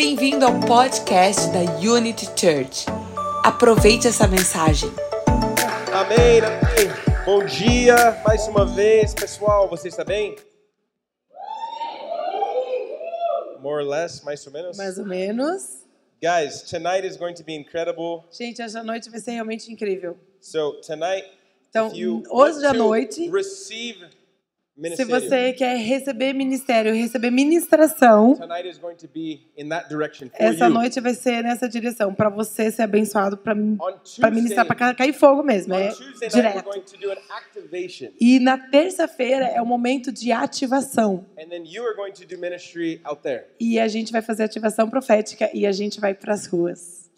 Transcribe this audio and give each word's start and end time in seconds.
Bem-vindo 0.00 0.46
ao 0.46 0.60
podcast 0.60 1.50
da 1.50 1.58
Unity 1.80 2.26
Church. 2.26 2.86
Aproveite 3.42 4.06
essa 4.06 4.28
mensagem. 4.28 4.88
Amém, 5.92 6.38
amém. 6.38 7.24
Bom 7.24 7.44
dia, 7.44 7.96
mais 8.24 8.46
uma 8.46 8.64
vez, 8.64 9.12
pessoal. 9.12 9.68
Você 9.68 9.88
está 9.88 10.04
bem? 10.04 10.36
More 13.60 13.82
or 13.82 13.90
less, 13.90 14.24
mais 14.24 14.46
ou 14.46 14.52
menos. 14.52 14.76
Mais 14.76 14.98
ou 14.98 15.04
menos. 15.04 15.84
Guys, 16.22 16.62
tonight 16.62 17.04
is 17.04 17.16
going 17.16 17.34
to 17.34 17.42
be 17.42 17.56
incredible. 17.56 18.22
Gente, 18.30 18.62
essa 18.62 18.84
noite 18.84 19.10
vai 19.10 19.18
ser 19.18 19.32
realmente 19.32 19.68
incrível. 19.72 20.16
So 20.40 20.74
tonight, 20.74 21.28
Então, 21.70 21.90
hoje 22.30 22.64
à 22.64 22.72
noite, 22.72 23.28
receive 23.30 24.06
Se 24.94 25.04
você 25.04 25.52
quer 25.52 25.76
receber 25.76 26.32
ministério, 26.32 26.94
receber 26.94 27.30
ministração, 27.30 28.38
essa 30.34 30.68
noite 30.68 31.00
vai 31.00 31.14
ser 31.14 31.42
nessa 31.42 31.68
direção, 31.68 32.14
para 32.14 32.28
você 32.28 32.70
ser 32.70 32.82
abençoado, 32.82 33.36
para 33.36 33.56
ministrar, 34.30 34.64
para 34.64 34.94
cair 34.94 35.12
fogo 35.12 35.42
mesmo, 35.42 35.74
é 35.74 35.90
direto. 36.32 36.70
E 38.20 38.38
na 38.38 38.56
terça-feira 38.56 39.46
é 39.46 39.60
o 39.60 39.66
momento 39.66 40.12
de 40.12 40.30
ativação. 40.30 41.26
E 43.58 43.80
a 43.80 43.88
gente 43.88 44.12
vai 44.12 44.22
fazer 44.22 44.44
ativação 44.44 44.88
profética 44.88 45.50
e 45.52 45.66
a 45.66 45.72
gente 45.72 46.00
vai 46.00 46.14
para 46.14 46.32
as 46.32 46.46
ruas. 46.46 47.10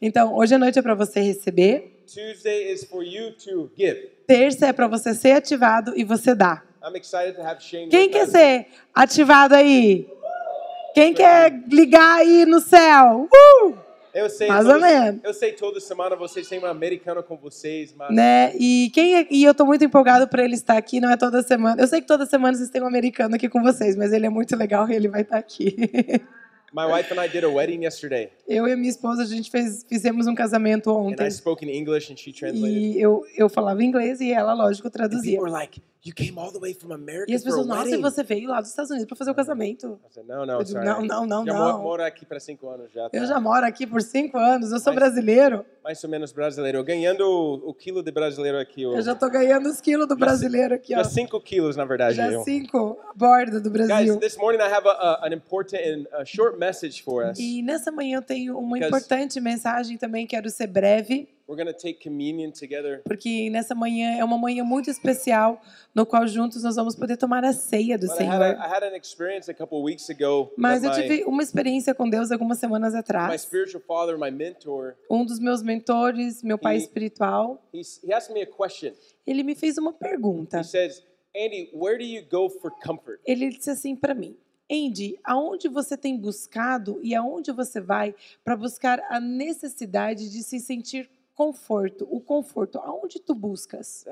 Então, 0.00 0.34
hoje 0.34 0.54
à 0.54 0.58
noite 0.58 0.78
é 0.78 0.82
para 0.82 0.94
você 0.94 1.20
receber, 1.20 2.02
Tuesday 2.06 2.72
is 2.72 2.84
for 2.84 3.04
you 3.04 3.32
to 3.32 3.70
give. 3.76 4.15
Terça 4.26 4.66
é 4.66 4.72
para 4.72 4.86
você 4.88 5.14
ser 5.14 5.32
ativado 5.32 5.92
e 5.96 6.04
você 6.04 6.34
dá. 6.34 6.62
Quem 7.90 8.08
quer 8.10 8.26
ser 8.26 8.66
ativado 8.94 9.54
aí? 9.54 10.06
Quem 10.94 11.12
quer 11.12 11.52
ligar 11.70 12.18
aí 12.20 12.44
no 12.46 12.60
céu? 12.60 13.28
Uh! 13.32 13.74
Eu 14.14 14.30
sei, 14.30 14.48
Mais 14.48 14.66
ou 14.66 14.80
menos. 14.80 15.20
eu 15.22 15.34
sei 15.34 15.52
toda 15.52 15.78
semana 15.78 16.16
vocês 16.16 16.48
têm 16.48 16.58
um 16.58 16.64
americano 16.64 17.22
com 17.22 17.36
vocês, 17.36 17.92
mas 17.94 18.14
Né? 18.14 18.50
E 18.58 18.90
quem 18.94 19.14
é- 19.14 19.26
e 19.30 19.44
eu 19.44 19.54
tô 19.54 19.66
muito 19.66 19.84
empolgado 19.84 20.26
para 20.26 20.42
ele 20.42 20.54
estar 20.54 20.74
aqui, 20.78 21.00
não 21.00 21.10
é 21.10 21.18
toda 21.18 21.42
semana. 21.42 21.82
Eu 21.82 21.86
sei 21.86 22.00
que 22.00 22.06
toda 22.06 22.24
semana 22.24 22.56
vocês 22.56 22.70
têm 22.70 22.82
um 22.82 22.86
americano 22.86 23.34
aqui 23.34 23.46
com 23.46 23.62
vocês, 23.62 23.94
mas 23.94 24.14
ele 24.14 24.24
é 24.24 24.30
muito 24.30 24.56
legal 24.56 24.88
e 24.88 24.94
ele 24.94 25.08
vai 25.08 25.20
estar 25.20 25.36
aqui. 25.36 25.76
my 26.72 26.86
wife 26.86 27.10
and 27.12 27.20
I 27.20 27.28
did 27.28 27.44
a 27.44 27.48
wedding 27.50 27.82
yesterday, 27.84 28.30
Eu 28.48 28.66
e 28.68 28.76
minha 28.76 28.90
esposa, 28.90 29.22
a 29.22 29.26
gente 29.26 29.50
fez, 29.50 29.84
fizemos 29.88 30.26
um 30.26 30.34
casamento 30.34 30.90
and 30.90 30.94
ontem. 31.12 31.26
I 31.26 31.30
spoke 31.30 31.64
in 31.64 31.70
English 31.70 32.12
and 32.12 32.16
she 32.16 32.32
translated. 32.32 32.76
E 32.76 33.00
eu, 33.00 33.24
eu 33.36 33.48
falava 33.48 33.82
inglês 33.82 34.20
e 34.20 34.32
ela, 34.32 34.52
lógico, 34.54 34.88
And 34.88 34.90
traduzia. 34.90 35.32
people 35.38 35.50
were 35.50 35.52
like, 35.52 35.80
"You 36.06 36.14
came 36.14 36.38
all 36.38 36.52
the 36.52 36.58
way 36.60 36.72
from 36.74 36.92
America 36.92 37.30
E 37.30 37.34
as 37.34 37.42
a 37.42 37.44
pessoas, 37.44 37.66
nossa, 37.66 37.82
e 37.88 37.90
wedding?" 37.92 38.02
você 38.02 38.22
veio 38.22 38.48
lá 38.48 38.60
dos 38.60 38.70
Estados 38.70 38.90
Unidos 38.90 39.08
para 39.08 39.16
fazer 39.16 39.30
o 39.30 39.34
casamento? 39.34 39.98
"No, 40.26 40.46
no, 40.46 40.52
Eu 40.52 40.62
digo, 40.62 40.80
não, 40.80 41.02
não, 41.02 41.26
não, 41.26 41.44
já 41.46 41.52
não. 41.52 41.58
Moro, 41.72 41.82
moro 41.82 42.04
aqui 42.04 42.24
para 42.24 42.38
cinco 42.38 42.68
anos 42.68 42.92
já. 42.92 43.04
Eu 43.12 43.20
tá? 43.20 43.24
já 43.26 43.40
moro 43.40 43.66
aqui 43.66 43.86
por 43.86 44.00
cinco 44.02 44.38
anos, 44.38 44.70
eu 44.70 44.78
sou 44.78 44.92
Mas- 44.92 45.02
brasileiro. 45.02 45.64
Mais 45.82 46.02
ou 46.02 46.10
menos 46.10 46.32
brasileiro. 46.32 46.78
Eu 46.78 46.84
Ganhando 46.84 47.20
o, 47.20 47.70
o 47.70 47.74
quilo 47.74 48.02
de 48.02 48.10
brasileiro 48.10 48.58
aqui. 48.58 48.84
o- 48.84 48.94
Eu 48.96 49.02
já 49.02 49.14
tô 49.14 49.28
ganhando 49.30 49.68
os 49.68 49.80
quilos 49.80 50.06
do 50.08 50.16
brasileiro 50.16 50.74
aqui, 50.74 50.92
ó. 50.94 50.98
já 50.98 51.04
cinco 51.04 51.40
quilos, 51.40 51.76
na 51.76 51.84
verdade. 51.84 52.16
Já 52.16 52.30
eu. 52.30 52.42
cinco 52.42 52.98
borda 53.14 53.60
do 53.60 53.70
Guys, 53.70 53.86
Brasil. 53.86 54.16
this 54.18 54.36
morning 54.36 54.58
I 54.58 54.72
have 54.72 54.86
a, 54.86 54.90
a, 54.92 55.26
an 55.26 55.32
important 55.32 55.76
and 55.82 56.06
a 56.12 56.24
short 56.24 56.58
message 56.58 57.02
for 57.02 57.24
us. 57.24 57.38
E 57.38 57.62
nessa 57.62 57.90
manhã 57.92 58.18
eu 58.18 58.22
tenho 58.22 58.58
uma 58.58 58.78
importante 58.78 59.40
mensagem 59.40 59.96
também, 59.96 60.26
quero 60.26 60.50
ser 60.50 60.66
breve, 60.66 61.28
We're 61.48 61.54
going 61.62 61.72
to 61.72 61.78
take 61.80 62.00
communion 62.02 62.50
together. 62.50 63.02
porque 63.04 63.48
nessa 63.50 63.72
manhã 63.72 64.16
é 64.18 64.24
uma 64.24 64.36
manhã 64.36 64.64
muito 64.64 64.90
especial, 64.90 65.60
no 65.94 66.04
qual 66.04 66.26
juntos 66.26 66.64
nós 66.64 66.74
vamos 66.74 66.96
poder 66.96 67.16
tomar 67.16 67.44
a 67.44 67.52
ceia 67.52 67.96
do 67.96 68.08
But 68.08 68.20
I 68.20 68.24
had, 68.24 68.42
a, 68.42 68.48
Senhor. 68.48 68.66
I 68.66 68.68
had 68.68 68.82
an 68.82 68.96
experience 68.96 69.48
a 69.48 69.54
couple 69.54 69.80
weeks 69.80 70.10
ago. 70.10 70.50
Mas 70.56 70.82
eu 70.82 70.90
my- 70.90 70.96
tive 70.96 71.24
uma 71.24 71.42
experiência 71.44 71.94
com 71.94 72.10
Deus 72.10 72.32
algumas 72.32 72.58
semanas 72.58 72.94
my 72.94 72.98
atrás. 72.98 73.42
spiritual 73.42 73.80
father, 73.86 74.18
my 74.18 74.30
mentor, 74.30 74.96
Um 75.08 75.24
dos 75.24 75.38
meus 75.38 75.62
mentores, 75.62 76.42
meu 76.42 76.58
pai 76.58 76.74
E- 76.76 76.78
espiritual, 76.78 77.62
he 77.72 78.12
asked 78.12 78.34
me 78.34 78.42
a 78.42 78.46
question. 78.46 78.92
ele 79.24 79.44
me 79.44 79.54
fez 79.54 79.78
uma 79.78 79.92
pergunta. 79.92 80.58
He 80.60 80.64
says, 80.64 81.00
Andy, 81.36 81.70
where 81.72 81.96
do 81.96 82.04
you 82.04 82.24
go 82.28 82.48
for 82.50 82.72
comfort? 82.84 83.20
Ele 83.24 83.50
disse 83.50 83.70
assim 83.70 83.94
para 83.94 84.14
mim: 84.14 84.36
Andy, 84.68 85.16
aonde 85.22 85.68
você 85.68 85.96
tem 85.96 86.16
buscado 86.18 86.98
e 87.04 87.14
aonde 87.14 87.52
você 87.52 87.80
vai 87.80 88.16
para 88.44 88.56
buscar 88.56 89.00
a 89.08 89.20
necessidade 89.20 90.28
de 90.28 90.42
se 90.42 90.58
sentir 90.58 91.08
conforto, 91.36 92.08
o 92.10 92.18
conforto, 92.18 92.78
aonde 92.78 93.20
tu 93.20 93.34
buscas? 93.34 94.04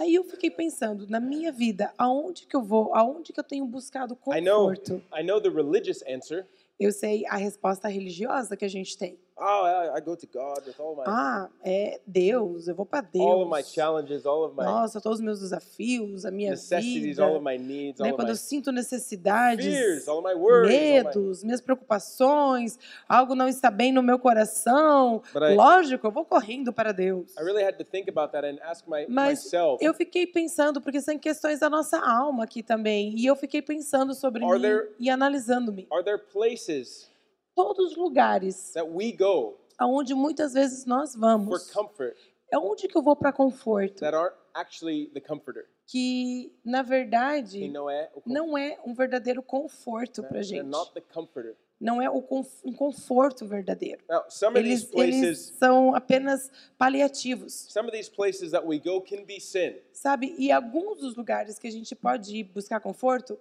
Aí 0.00 0.14
eu 0.14 0.24
fiquei 0.24 0.50
pensando, 0.50 1.06
na 1.06 1.20
minha 1.20 1.52
vida, 1.52 1.92
aonde 1.98 2.46
que 2.46 2.56
eu 2.56 2.62
vou, 2.62 2.94
aonde 2.94 3.34
que 3.34 3.38
eu 3.38 3.44
tenho 3.44 3.66
buscado 3.66 4.18
I 4.34 4.40
know, 4.40 4.68
conforto? 4.68 5.02
I 5.14 5.22
know 5.22 5.40
the 5.40 5.50
religious 5.50 6.02
answer. 6.08 6.48
Eu 6.80 6.90
sei 6.90 7.26
a 7.26 7.36
resposta 7.36 7.86
religiosa 7.86 8.56
que 8.56 8.64
a 8.64 8.68
gente 8.68 8.96
tem. 8.96 9.18
Oh, 9.36 9.64
I, 9.66 9.96
I 9.96 10.00
go 10.00 10.14
to 10.14 10.26
God 10.32 10.64
with 10.64 10.78
all 10.78 10.94
my, 10.94 11.02
Ah, 11.08 11.48
é 11.64 12.00
Deus, 12.06 12.68
eu 12.68 12.74
vou 12.76 12.86
para 12.86 13.04
all 13.18 13.42
of 13.42 13.50
my 13.50 13.56
Deus. 13.62 13.72
challenges, 13.74 14.24
all 14.24 14.44
of 14.44 14.54
my 14.56 14.62
Nossa, 14.64 15.00
todos 15.00 15.18
os 15.18 15.24
meus 15.24 15.40
desafios, 15.40 16.24
a 16.24 16.30
minha 16.30 16.50
necessities, 16.50 17.02
vida. 17.16 17.24
all 17.24 17.34
of 17.34 17.44
my 17.44 17.58
needs, 17.58 17.98
Né, 17.98 18.06
all 18.06 18.10
of 18.12 18.16
quando 18.16 18.28
my 18.28 18.32
eu 18.32 18.36
sinto 18.36 18.70
necessidades, 18.70 19.66
fears, 19.66 20.06
all 20.06 20.18
of 20.20 20.28
my 20.28 20.34
worries. 20.40 20.70
all 20.72 20.78
my- 20.98 21.02
medos, 21.04 21.42
minhas 21.42 21.60
preocupações, 21.60 22.78
algo 23.08 23.34
não 23.34 23.48
está 23.48 23.72
bem 23.72 23.92
no 23.92 24.04
meu 24.04 24.20
coração, 24.20 25.20
But 25.32 25.42
I- 25.42 25.54
lógico, 25.56 26.06
eu 26.06 26.12
vou 26.12 26.24
correndo 26.24 26.72
para 26.72 26.92
Deus. 26.92 27.32
I 27.36 27.42
really 27.42 27.64
had 27.64 27.76
to 27.78 27.84
think 27.84 28.08
about 28.08 28.30
that 28.32 28.46
and 28.46 28.58
ask 28.62 28.86
my, 28.86 29.04
Mas 29.08 29.42
myself, 29.44 29.84
eu 29.84 29.92
fiquei 29.94 30.28
pensando, 30.28 30.80
porque 30.80 31.00
são 31.00 31.18
questões 31.18 31.58
da 31.58 31.68
nossa 31.68 31.98
alma 31.98 32.44
aqui 32.44 32.62
também, 32.62 33.12
e 33.16 33.26
eu 33.26 33.34
fiquei 33.34 33.60
pensando 33.60 34.14
sobre 34.14 34.44
mim 34.46 34.60
there- 34.60 34.90
e 34.98 35.10
analisando-me. 35.10 35.88
are 35.92 36.04
there 36.04 36.18
places 36.18 37.12
Todos 37.54 37.92
os 37.92 37.96
lugares 37.96 38.72
that 38.72 38.88
we 38.88 39.12
go 39.12 39.56
aonde 39.78 40.14
muitas 40.14 40.54
vezes 40.54 40.84
nós 40.86 41.12
for 41.12 41.20
vamos, 41.20 41.70
comfort 41.70 42.14
é 42.52 42.58
onde 42.58 42.86
que 42.88 42.96
eu 42.96 43.02
vou 43.02 43.16
para 43.16 43.32
conforto, 43.32 44.00
that 44.00 44.14
aren't 44.14 44.36
actually 44.54 45.06
the 45.12 45.20
comforter? 45.20 45.68
que 45.86 46.52
na 46.64 46.82
Que 46.82 46.88
verdade 46.88 47.68
não 47.68 47.90
é 47.90 48.10
o 48.14 48.22
não 48.26 48.56
é 48.58 48.78
um 48.84 48.94
verdadeiro 48.94 49.42
conforto 49.42 50.22
para 50.22 50.30
They're 50.40 50.44
gente. 50.44 50.64
not 50.66 50.92
the 50.94 51.00
comforter. 51.00 51.56
Não 51.80 52.00
é 52.00 52.08
o 52.08 52.22
conf- 52.22 52.64
um 52.64 52.72
conforto 52.72 53.44
verdadeiro. 53.46 54.02
Now, 54.08 54.22
some 54.30 54.56
of 54.56 54.62
these 54.64 54.84
Eles, 54.86 54.94
eles 54.94 55.20
places, 55.20 55.38
são 55.58 55.94
apenas 55.94 56.50
paliativos, 56.78 57.52
some 57.68 57.88
of 57.88 57.92
these 57.96 58.08
places 58.10 58.52
that 58.52 58.64
we 58.66 58.78
go 58.78 59.00
can 59.02 59.24
be 59.24 59.40
sin. 59.40 59.74
sabe? 59.92 60.34
E 60.38 60.50
alguns 60.52 60.98
dos 61.00 61.16
lugares 61.16 61.58
que 61.58 61.66
a 61.66 61.70
gente 61.70 61.94
pode 61.94 62.36
ir 62.36 62.44
buscar 62.44 62.80
conforto, 62.80 63.38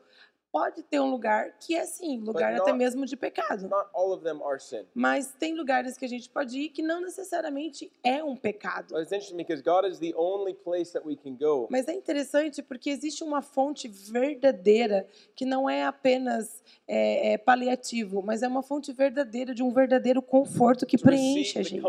pode 0.53 0.83
ter 0.83 0.99
um 0.99 1.09
lugar 1.09 1.57
que 1.59 1.73
é 1.73 1.83
sim, 1.83 2.19
lugar 2.19 2.53
até 2.53 2.71
mesmo 2.71 3.07
de 3.07 3.17
pecado. 3.17 3.67
Mas 4.93 5.33
tem 5.33 5.55
lugares 5.55 5.97
que 5.97 6.05
a 6.05 6.07
gente 6.07 6.29
pode 6.29 6.59
ir 6.59 6.69
que 6.69 6.83
não 6.83 7.01
necessariamente 7.01 7.91
é 8.03 8.23
um 8.23 8.35
pecado. 8.35 8.95
Mas 11.71 11.87
é 11.87 11.93
interessante 11.93 12.61
porque 12.61 12.91
existe 12.91 13.23
uma 13.23 13.41
fonte 13.41 13.87
verdadeira 13.87 15.07
que 15.35 15.43
não 15.43 15.67
é 15.67 15.85
apenas 15.85 16.63
é, 16.87 17.33
é, 17.33 17.37
paliativo, 17.39 18.21
mas 18.21 18.43
é 18.43 18.47
uma 18.47 18.61
fonte 18.61 18.93
verdadeira 18.93 19.55
de 19.55 19.63
um 19.63 19.71
verdadeiro 19.71 20.21
conforto 20.21 20.85
que 20.85 20.99
preenche 20.99 21.57
a 21.57 21.63
gente. 21.63 21.81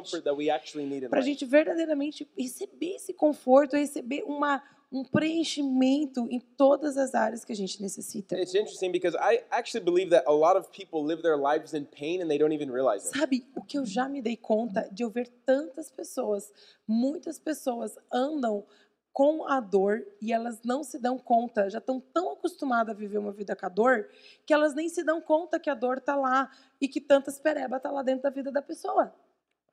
para 1.11 1.19
a 1.19 1.23
gente 1.23 1.45
verdadeiramente 1.45 2.27
receber 2.39 2.95
esse 2.95 3.13
conforto, 3.13 3.77
receber 3.77 4.23
uma, 4.25 4.63
um 4.95 5.03
preenchimento 5.03 6.29
em 6.31 6.39
todas 6.39 6.97
as 6.97 7.17
áreas 7.17 7.45
que 7.45 7.53
a 7.53 7.57
gente 7.57 7.83
necessita. 7.83 8.39
It's 8.39 8.55
interesting 8.55 8.93
because 8.93 9.17
I 9.17 9.43
actually 9.51 9.85
believe 9.85 10.11
that 10.11 10.25
a 10.29 10.33
lot 10.33 10.57
of 10.57 10.71
people 10.71 11.05
live 11.05 11.21
their 11.21 11.37
lives 11.37 11.75
in 11.75 11.85
pain 11.85 12.23
and 12.23 12.29
they 12.29 12.39
don't 12.39 12.55
even 12.55 12.71
realize 12.71 13.05
it. 13.09 13.19
Sabe, 13.19 13.45
o 13.57 13.63
que 13.63 13.77
eu 13.77 13.85
já 13.85 14.09
me 14.09 14.23
dei 14.23 14.37
conta 14.37 14.89
de 14.93 15.03
eu 15.03 15.11
ver 15.11 15.27
tantas 15.45 15.91
pessoas, 15.91 16.53
muitas 16.87 17.41
pessoas 17.41 17.99
andam 18.13 18.65
com 19.13 19.49
a 19.49 19.59
dor 19.59 20.07
e 20.23 20.33
elas 20.33 20.61
não 20.65 20.85
se 20.85 20.99
dão 20.99 21.19
conta, 21.19 21.69
já 21.69 21.79
estão 21.79 22.01
tão 22.01 22.33
acostumadas 22.33 22.95
a 22.95 22.99
viver 22.99 23.19
uma 23.19 23.33
vida 23.33 23.57
com 23.57 23.67
a 23.67 23.69
dor, 23.69 24.09
que 24.47 24.55
elas 24.55 24.75
nem 24.75 24.89
se 24.89 25.03
dão 25.03 25.21
conta 25.21 25.59
que 25.59 25.71
a 25.71 25.75
dor 25.75 25.99
está 25.99 26.15
lá 26.15 26.51
e 26.81 26.87
que 26.87 27.01
tantas 27.01 27.41
pereba 27.41 27.79
está 27.79 27.91
lá 27.91 28.03
dentro 28.03 28.23
da 28.23 28.31
vida 28.31 28.53
da 28.53 28.63
pessoa. 28.63 29.13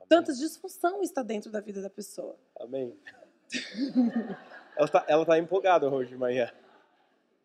Tantas 0.10 0.40
disfunção 0.40 1.04
está 1.04 1.22
dentro 1.22 1.52
da 1.52 1.60
vida 1.60 1.80
da 1.80 1.90
pessoa. 1.90 2.36
Amém. 2.60 2.98
ela, 4.82 4.88
tá, 4.88 5.04
ela 5.08 5.26
tá 5.26 5.38
empolgada 5.38 5.88
hoje 5.88 6.10
de 6.10 6.18
manhã. 6.18 6.52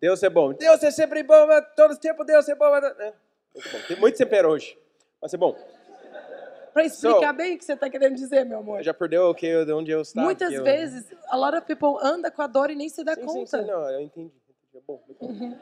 Deus 0.00 0.22
é 0.22 0.30
bom. 0.30 0.52
Deus 0.54 0.82
é 0.82 0.90
sempre 0.90 1.22
bom, 1.22 1.46
mas 1.46 1.64
todo 1.74 1.92
o 1.92 1.96
tempo 1.98 2.24
Deus 2.24 2.48
é 2.48 2.54
bom. 2.54 2.70
mas- 2.70 2.84
é, 2.84 3.12
muito 3.54 3.70
bom. 3.72 3.78
Tem 3.86 3.96
muito 4.00 4.16
tempero 4.16 4.48
hoje. 4.50 4.78
Vai 5.20 5.28
ser 5.30 5.36
bom. 5.36 5.56
Para 6.72 6.84
explicar 6.84 7.32
bem 7.32 7.54
o 7.54 7.58
que 7.58 7.64
você 7.64 7.72
está 7.72 7.88
querendo 7.88 8.14
dizer, 8.14 8.44
meu 8.44 8.58
amor. 8.58 8.82
Já 8.82 8.92
perdeu 8.92 9.30
o 9.30 9.34
que 9.34 9.64
de 9.64 9.72
onde 9.72 9.90
eu 9.90 10.02
estava? 10.02 10.24
Muitas 10.26 10.52
eu- 10.52 10.62
vezes, 10.62 11.06
a 11.28 11.36
lot 11.36 11.56
of 11.56 11.66
people 11.66 11.96
anda 12.02 12.30
com 12.30 12.42
a 12.42 12.46
dor 12.46 12.70
e 12.70 12.74
nem 12.74 12.88
se 12.88 13.02
dá 13.02 13.14
Sim, 13.14 13.20
sim, 13.22 13.26
conta. 13.26 13.58
sim, 13.62 13.66
não, 13.66 13.90
eu 13.90 14.00
entendi. 14.02 14.32
É 14.74 14.78
bom. 14.86 15.02
Uhum. 15.20 15.58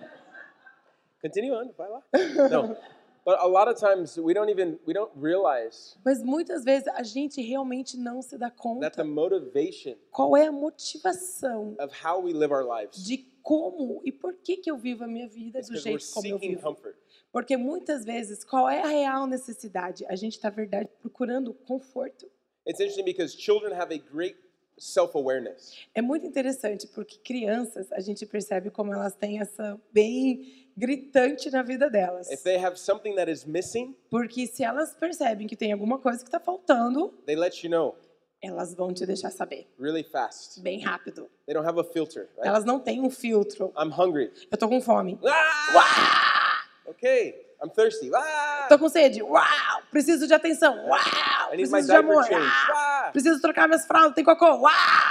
Continuando, 1.23 1.73
vai 1.79 1.89
lá. 1.89 2.03
Não. 2.51 2.77
But 3.25 3.39
a 3.41 3.47
lot 3.47 3.69
of 3.69 3.81
times 3.81 4.19
we 4.19 4.35
don't 4.35 4.51
even 4.51 4.79
we 4.87 4.93
don't 4.93 5.11
realize 5.17 5.97
Mas 6.05 6.23
muitas 6.23 6.63
vezes 6.63 6.87
a 6.89 7.03
gente 7.03 7.41
realmente 7.41 7.97
não 7.97 8.21
se 8.21 8.37
dá 8.37 8.51
that 8.51 8.57
conta 8.61 8.91
the 8.91 9.05
motivation 9.05 9.97
qual 10.11 10.37
é 10.37 10.47
a 10.47 10.53
motivação 10.53 11.75
of 11.79 11.95
how 12.05 12.23
we 12.23 12.35
live 12.35 12.53
our 12.53 12.65
lives 12.65 13.03
de 13.03 13.17
como 13.43 14.01
e 14.05 14.11
por 14.11 14.35
que, 14.35 14.57
que 14.57 14.71
eu 14.71 14.77
vivo 14.77 15.05
a 15.05 15.07
minha 15.07 15.29
vida 15.29 15.59
It's 15.59 15.69
do 15.69 15.77
jeito 15.77 16.05
como 16.13 16.27
eu 16.27 16.39
vivo. 16.39 16.63
comfort. 16.63 16.97
Porque 17.31 17.57
muitas 17.57 18.05
vezes, 18.05 18.45
qual 18.45 18.69
é 18.69 18.81
a 18.81 18.87
real 18.87 19.27
necessidade? 19.27 20.07
A 20.07 20.15
gente 20.15 20.35
está, 20.35 20.49
verdade, 20.49 20.89
procurando 21.01 21.53
conforto. 21.53 22.31
It's 22.67 22.81
interesting 22.81 23.05
because 23.05 23.37
children 23.37 23.75
have 23.75 23.93
a 23.93 23.99
great 23.99 24.37
self-awareness. 24.79 25.73
É 25.95 26.01
muito 26.01 26.25
interessante 26.27 26.87
porque 26.87 27.19
crianças, 27.19 27.91
a 27.93 28.01
gente 28.01 28.25
percebe 28.25 28.71
como 28.71 28.95
elas 28.95 29.15
têm 29.15 29.41
essa 29.41 29.81
bem 29.93 30.64
gritante 30.77 31.51
na 31.51 31.63
vida 31.63 31.89
delas. 31.91 32.31
If 32.31 32.43
they 32.43 32.57
have 32.57 32.79
something 32.79 33.15
that 33.15 33.31
is 33.31 33.45
missing, 33.45 33.97
Porque 34.11 34.47
se 34.47 34.63
elas 34.63 34.95
percebem 34.95 35.47
que 35.47 35.57
tem 35.57 35.73
alguma 35.73 35.99
coisa 35.99 36.19
que 36.19 36.29
está 36.29 36.41
faltando, 36.41 37.13
they 37.27 37.37
let 37.37 37.63
you 37.65 37.71
know 37.71 37.97
elas 38.43 38.75
vão 38.75 38.93
te 38.93 39.07
deixar 39.07 39.31
saber 39.31 39.67
really 39.79 40.03
fast. 40.03 40.61
bem 40.61 40.81
rápido. 40.81 41.31
They 41.47 41.55
don't 41.55 41.67
have 41.67 41.81
a 41.81 41.85
filter. 41.85 42.29
Right? 42.37 42.47
Elas 42.47 42.65
não 42.65 42.79
têm 42.79 43.01
um 43.01 43.11
filtro. 43.11 43.73
I'm 43.77 43.91
hungry. 43.91 44.31
Eu 44.51 44.59
tô 44.59 44.69
com 44.69 44.81
fome. 44.81 45.19
Ah! 45.25 46.65
Okay. 46.87 47.35
I'm 47.63 47.71
thirsty. 47.71 48.11
Ah! 48.15 48.67
Tô 48.69 48.79
com 48.79 48.89
sede. 48.89 49.23
Uau! 49.23 49.43
Preciso 49.91 50.27
de 50.27 50.35
atenção. 50.35 50.77
Uau! 50.87 51.51
Preciso 51.51 51.87
de 51.87 51.93
amor. 51.97 52.25
changed. 52.25 52.45
Ah! 52.45 53.05
Ah! 53.07 53.11
Preciso 53.13 53.41
trocar 53.41 53.67
minhas 53.67 53.87
fraldas. 53.87 54.15
Tem 54.15 54.25
cocô. 54.25 54.47
Uau! 54.47 54.71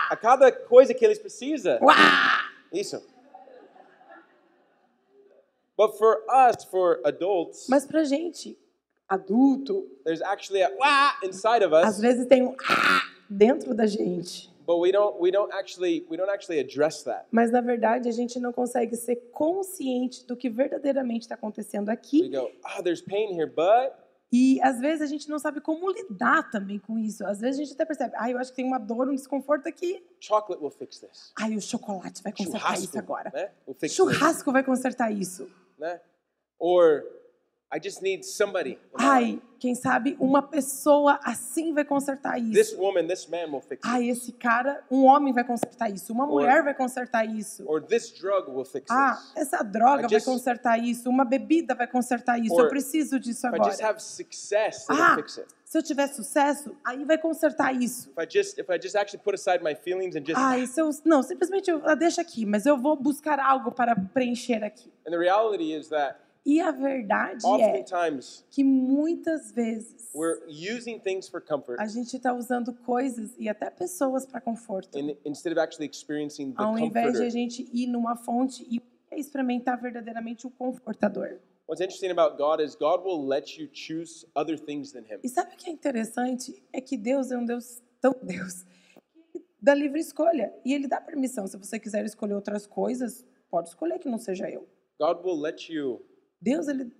A 0.10 0.16
cada 0.16 0.52
coisa 0.52 0.94
que 0.94 1.04
eles 1.04 1.18
precisam. 1.18 1.80
Uau! 1.82 1.96
Isso. 2.72 3.02
But 5.88 5.98
for 5.98 6.24
us, 6.30 6.64
for 6.66 7.02
adults, 7.06 7.68
Mas 7.70 7.86
pra 7.86 8.04
gente, 8.04 8.58
adulto, 9.10 9.86
there's 10.06 10.22
actually 10.22 10.62
a 10.64 10.70
wah 10.80 11.14
inside 11.24 11.64
of 11.66 11.74
às 11.74 11.96
us, 11.96 12.00
vezes 12.00 12.26
tem 12.28 12.44
um 12.44 12.56
ah 12.70 13.02
dentro 13.30 13.74
da 13.74 13.86
gente. 13.86 14.50
but 14.66 14.78
we 14.80 14.92
don't 14.94 15.20
we 15.20 15.30
don't 15.30 15.52
actually 15.54 16.06
we 16.10 16.16
don't 16.16 16.30
actually 16.32 16.60
address 16.60 17.04
that. 17.04 17.26
Mas 17.32 17.52
na 17.52 17.60
verdade 17.62 18.08
a 18.08 18.12
gente 18.14 18.40
não 18.40 18.54
consegue 18.54 18.96
ser 18.96 19.18
consciente 19.32 20.26
do 20.26 20.38
que 20.38 20.50
verdadeiramente 20.50 21.22
está 21.24 21.36
acontecendo 21.36 21.88
We 21.90 21.94
aqui. 21.94 22.30
go, 22.30 22.50
ah, 22.64 22.82
there's 22.82 23.02
pain 23.02 23.34
here, 23.34 23.46
but 23.50 23.94
E 24.36 24.60
às 24.64 24.80
vezes 24.80 25.02
a 25.02 25.06
gente 25.06 25.30
não 25.30 25.38
sabe 25.38 25.62
como 25.62 25.92
lidar 25.92 26.50
também 26.50 26.80
com 26.80 26.98
isso. 26.98 27.24
Às 27.24 27.40
vezes 27.40 27.60
a 27.60 27.64
gente 27.64 27.74
até 27.74 27.86
percebe, 27.86 28.16
ah, 28.18 28.32
eu 28.32 28.40
acho 28.40 28.50
que 28.50 28.56
tem 28.56 28.66
uma 28.66 28.80
dor, 28.80 29.08
um 29.08 29.14
desconforto 29.14 29.68
aqui. 29.68 30.04
chocolate 30.20 30.60
will 30.60 30.72
fix 30.72 31.00
this. 31.00 31.32
Ai, 31.38 31.56
o 31.56 31.62
chocolate 31.62 32.24
vai 32.24 32.32
consertar 32.34 32.74
isso 32.74 32.82
Churrasco, 32.94 32.98
agora. 32.98 33.32
né? 33.32 33.52
Will 33.68 33.76
fix 33.76 33.92
this, 33.92 33.96
Churrasco 33.96 34.52
vai 34.52 34.64
consertar 34.64 35.12
isso. 35.14 35.48
Né? 35.78 36.00
Or 36.60 37.04
I 37.76 37.80
just 37.84 38.02
need 38.04 38.24
somebody. 38.24 38.78
Ai, 38.94 39.42
quem 39.60 39.74
sabe 39.74 40.16
uma 40.20 40.44
pessoa 40.44 41.20
assim 41.24 41.74
vai 41.74 41.84
consertar 41.84 42.36
This 42.36 42.68
isso. 42.70 42.78
woman, 42.80 43.08
this 43.08 43.26
man 43.26 43.48
will 43.52 43.62
fix 43.62 43.84
it. 43.84 43.88
Ai, 43.88 44.08
esse 44.10 44.32
cara, 44.32 44.84
um 44.92 45.06
homem 45.06 45.34
vai 45.34 45.44
consertar 45.44 45.90
isso. 45.90 46.14
Uma 46.14 46.28
mulher 46.28 46.64
vai 46.64 46.76
consertar 46.76 47.26
isso. 47.26 47.64
Or 47.68 47.82
this 47.82 48.12
drug 48.14 48.52
will 48.52 48.64
fix 48.66 48.86
Ah, 48.92 49.16
this. 49.16 49.38
essa 49.48 49.64
droga 49.64 50.02
I 50.02 50.02
vai 50.04 50.10
just- 50.12 50.26
consertar 50.26 50.78
isso. 50.78 51.10
Uma 51.10 51.26
bebida 51.26 51.74
vai 51.74 51.88
consertar 51.88 52.38
isso. 52.40 52.54
Or 52.54 52.66
Eu 52.66 52.70
preciso 52.70 53.20
disso 53.20 53.48
If 53.48 53.54
I 53.54 53.58
just 53.58 53.80
agora. 53.80 53.88
have 53.90 54.00
success, 54.04 54.86
Ah, 54.90 55.16
fix 55.16 55.40
it. 55.40 55.48
Se 55.74 55.80
eu 55.80 55.82
tiver 55.82 56.06
sucesso, 56.06 56.78
aí 56.86 57.04
vai 57.04 57.18
consertar 57.18 57.74
isso. 57.74 58.12
If 58.12 58.20
I 58.20 58.30
just 58.30 58.60
if 58.60 58.70
I 58.70 58.80
just 58.80 58.96
actually 58.96 59.24
put 59.24 59.34
aside 59.34 59.64
my 59.64 59.74
feelings 59.74 60.16
and 60.16 60.24
just 60.24 60.38
Ai, 60.38 60.68
se 60.68 60.80
eu, 60.80 60.92
não, 61.04 61.24
simplesmente 61.24 61.68
eu, 61.72 61.82
ah, 61.84 61.96
deixa 61.96 62.22
aqui, 62.22 62.46
mas 62.46 62.68
eu 62.68 62.78
vou 62.78 62.96
buscar 62.96 63.40
algo 63.40 63.72
para 63.72 63.96
preencher 63.96 64.64
aqui. 64.64 64.92
and 65.08 65.10
the 65.10 65.18
reality 65.18 65.74
is 65.74 65.90
that 65.90 66.20
E 66.46 66.62
a 66.62 66.70
verdade 66.70 67.44
é 67.60 67.84
que 68.52 68.64
muitas 68.64 69.52
vezes 69.52 70.12
we're 70.14 70.44
using 70.48 71.00
things 71.00 71.28
for 71.28 71.42
comfort 71.42 71.80
a 71.80 71.88
gente 71.88 72.18
está 72.18 72.34
usando 72.34 72.72
coisas 72.74 73.34
e 73.40 73.50
até 73.50 73.72
pessoas 73.72 74.28
para 74.28 74.40
conforto, 74.40 74.96
in, 75.00 75.18
instead 75.26 75.54
of 75.54 75.60
actually 75.60 75.90
experiencing 75.90 76.52
the 76.52 76.62
ao 76.62 76.78
invés 76.78 77.14
de 77.14 77.24
a 77.24 77.30
gente 77.30 77.68
ir 77.74 77.88
numa 77.88 78.16
fonte 78.16 78.64
e 78.70 78.80
experimentar 79.18 79.82
verdadeiramente 79.82 80.46
o 80.46 80.52
confortador. 80.52 81.40
What's 81.68 81.82
interesting 81.82 82.12
about 82.12 82.38
God 82.38 82.62
is 82.62 82.76
God 82.76 83.04
will 83.04 83.26
let 83.26 83.58
you 83.58 83.68
choose 83.72 84.26
other 84.36 84.58
things 84.58 84.92
than 84.92 85.06
Him. 85.06 85.20
E 85.24 85.30
sabe 85.30 85.54
o 85.54 85.58
que 85.58 85.70
é 85.70 85.74
interessante? 85.74 86.62
É 86.74 86.82
que 86.82 86.98
Deus 86.98 87.32
é 87.32 87.38
um 87.38 87.46
Deus 87.46 87.82
tão 88.02 88.14
Deus 88.22 88.66
que 89.32 89.42
dá 89.62 89.74
livre 89.74 90.00
escolha. 90.00 90.54
E 90.66 90.74
Ele 90.74 90.88
dá 90.88 91.00
permissão. 91.00 91.48
Se 91.48 91.58
você 91.58 91.80
quiser 91.80 92.04
escolher 92.06 92.34
outras 92.34 92.68
coisas, 92.68 93.26
pode 93.50 93.70
escolher 93.70 93.98
que 94.00 94.10
não 94.10 94.18
seja 94.18 94.50
eu. 94.50 94.68
God 95.00 95.24
will 95.24 95.40
let 95.40 95.70
you 95.70 96.06
Deus, 96.42 96.68
Ele 96.68 96.92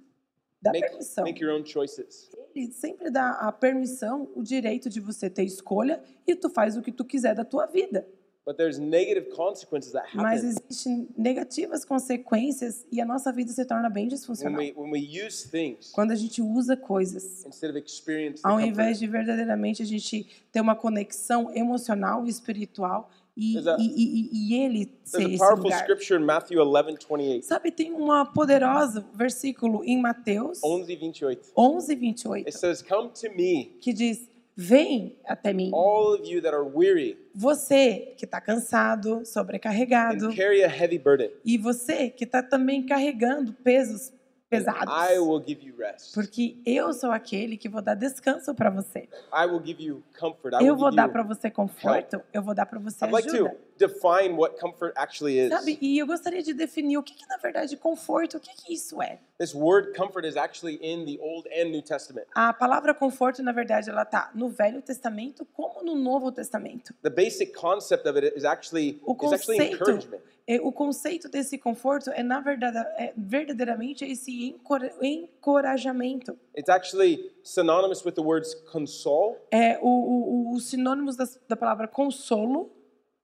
dá 0.62 0.72
make, 0.72 0.88
permissão. 0.88 1.26
make 1.26 1.44
your 1.44 1.54
own 1.54 1.66
choices. 1.66 2.32
Ele 2.56 2.72
sempre 2.72 3.10
dá 3.10 3.32
a 3.32 3.52
permissão, 3.52 4.32
o 4.34 4.42
direito 4.42 4.90
de 4.90 5.02
você 5.02 5.30
ter 5.30 5.44
escolha 5.44 6.02
e 6.26 6.34
tu 6.36 6.50
faz 6.50 6.78
o 6.78 6.82
que 6.82 6.92
tu 6.92 7.04
quiser 7.04 7.36
da 7.36 7.44
tua 7.44 7.66
vida. 7.66 8.08
But 8.46 8.58
there's 8.58 8.78
negative 8.78 9.30
consequences 9.34 9.94
that 9.94 10.06
Mas 10.14 10.42
happen 10.44 10.50
existem 10.50 11.08
negativas 11.18 11.86
consequências 11.86 12.86
e 12.92 13.00
a 13.00 13.06
nossa 13.06 13.32
vida 13.32 13.52
se 13.54 13.64
torna 13.66 13.90
bem 13.90 14.04
when 14.06 14.10
disfuncional. 14.10 14.60
we 14.60 14.74
when 14.76 14.92
we 14.92 15.00
use 15.00 15.48
things 15.50 15.92
Quando 15.94 16.12
a 16.12 16.16
gente 16.16 16.42
usa 16.42 16.76
coisas, 16.76 17.46
instead 17.46 17.70
of 17.72 17.78
experiencing 17.80 18.42
ao 18.44 18.60
invés 18.60 19.00
de 19.00 19.08
verdadeiramente 19.08 19.82
a 19.82 19.86
gente 19.86 20.28
ter 20.52 20.60
uma 20.60 20.76
conexão 20.76 21.56
emocional 21.56 22.26
e 22.26 22.30
espiritual 22.30 23.10
e, 23.36 23.58
a- 23.58 23.78
e, 23.80 23.84
e, 23.88 24.30
e 24.52 24.54
ele 24.62 24.92
ser 25.06 25.24
esse 25.24 25.38
powerful 25.38 25.64
lugar. 25.64 25.80
scripture 25.80 26.22
in 26.22 26.26
Matthew 26.26 26.60
11:28. 26.60 27.42
Sabe, 27.44 27.72
tem 27.72 27.92
uma 27.94 28.26
poderosa 28.26 29.04
versículo 29.16 29.84
em 29.86 30.00
Mateus 30.02 30.60
11:28. 30.62 31.40
11, 31.58 31.96
28, 31.96 32.46
It 32.48 32.58
says, 32.58 32.82
"Come 32.82 33.10
to 33.10 33.34
me, 33.36 33.78
que 33.82 33.92
diz, 33.94 34.28
vem 34.56 35.18
até 35.26 35.54
mim, 35.54 35.72
all 35.74 36.14
of 36.14 36.30
you 36.30 36.42
that 36.42 36.54
are 36.54 36.64
weary 36.64 37.18
você 37.34 38.14
que 38.18 38.26
está 38.26 38.40
cansado, 38.40 39.26
sobrecarregado, 39.26 40.28
and 40.28 40.36
carry 40.36 40.64
a 40.64 40.68
heavy 40.68 41.00
burden, 41.00 41.32
e 41.44 41.58
você 41.58 42.10
que 42.10 42.24
está 42.24 42.44
também 42.44 42.86
carregando 42.86 43.54
pesos 43.54 44.12
pesados. 44.54 44.94
I 44.94 45.18
will 45.18 45.44
give 45.46 45.66
you 45.66 45.76
rest. 45.78 46.14
Porque 46.14 46.58
eu 46.66 46.94
sou 46.94 47.12
aquele 47.12 47.58
que 47.58 47.68
vou 47.68 47.82
dar 47.82 47.96
descanso 47.96 48.54
para 48.54 48.70
você. 48.70 49.10
I 49.34 49.46
will 49.48 49.62
give 49.66 49.84
you 49.84 50.04
comfort. 50.20 50.54
I 50.54 50.58
Eu 50.66 50.74
will 50.74 50.78
vou 50.78 50.92
give 50.92 50.98
dar 50.98 51.10
para 51.10 51.24
você 51.24 51.50
conforto, 51.50 52.22
eu 52.32 52.44
vou 52.44 52.54
dar 52.54 52.68
para 52.68 52.80
você 52.80 53.04
ajuda. 53.04 53.58
Define 53.88 54.36
what 54.38 54.58
comfort 54.60 54.94
actually 54.96 55.38
is. 55.40 55.50
Sabe? 55.50 55.78
E 55.82 55.98
eu 56.00 56.08
gostaria 56.08 56.42
de 56.42 56.54
definir 56.54 56.98
o 56.98 57.04
que, 57.04 57.14
que 57.14 57.26
na 57.28 57.38
verdade 57.38 57.76
conforto, 57.78 58.38
o 58.38 58.40
que, 58.40 58.50
que 58.56 58.74
isso 58.74 59.02
é. 59.02 59.20
This 59.40 59.54
word 59.54 59.94
comfort 59.98 60.26
is 60.26 60.38
actually 60.38 60.76
in 60.82 61.06
the 61.06 61.20
Old 61.22 61.48
and 61.50 61.72
New 61.72 61.82
Testament. 61.82 62.28
A 62.36 62.54
palavra 62.54 62.94
conforto, 62.94 63.42
na 63.44 63.52
verdade, 63.52 63.90
ela 63.90 64.06
tá 64.06 64.32
no 64.34 64.50
Velho 64.50 64.82
Testamento 64.82 65.46
como 65.54 65.84
no 65.84 65.96
Novo 65.96 66.32
Testamento. 66.32 66.94
The 67.02 67.10
basic 67.10 67.54
concept 67.54 68.08
of 68.08 68.18
it 68.18 68.38
is 68.38 68.46
actually 68.46 69.02
O 69.06 69.14
is 69.14 69.34
actually 69.34 69.58
conceito, 69.58 69.76
encouragement. 69.76 70.22
é, 70.48 70.62
o 70.62 70.72
conceito 70.72 71.28
desse 71.30 71.58
conforto 71.58 72.10
é 72.12 72.22
na 72.24 72.40
verdade 72.40 72.78
é 72.98 73.14
verdadeiramente 73.18 74.06
esse 74.06 74.46
encora- 74.50 74.94
encorajamento. 75.02 76.38
It's 76.56 76.70
actually 76.70 77.32
synonymous 77.44 78.04
with 78.06 78.14
the 78.14 78.22
words 78.22 78.54
console, 78.72 79.36
É 79.52 79.78
o, 79.82 79.88
o- 79.88 80.52
o- 80.52 80.56
os 80.56 80.70
sinônimos 80.70 81.16
das- 81.16 81.40
da 81.48 81.56
palavra 81.56 81.88
consolo, 81.88 82.72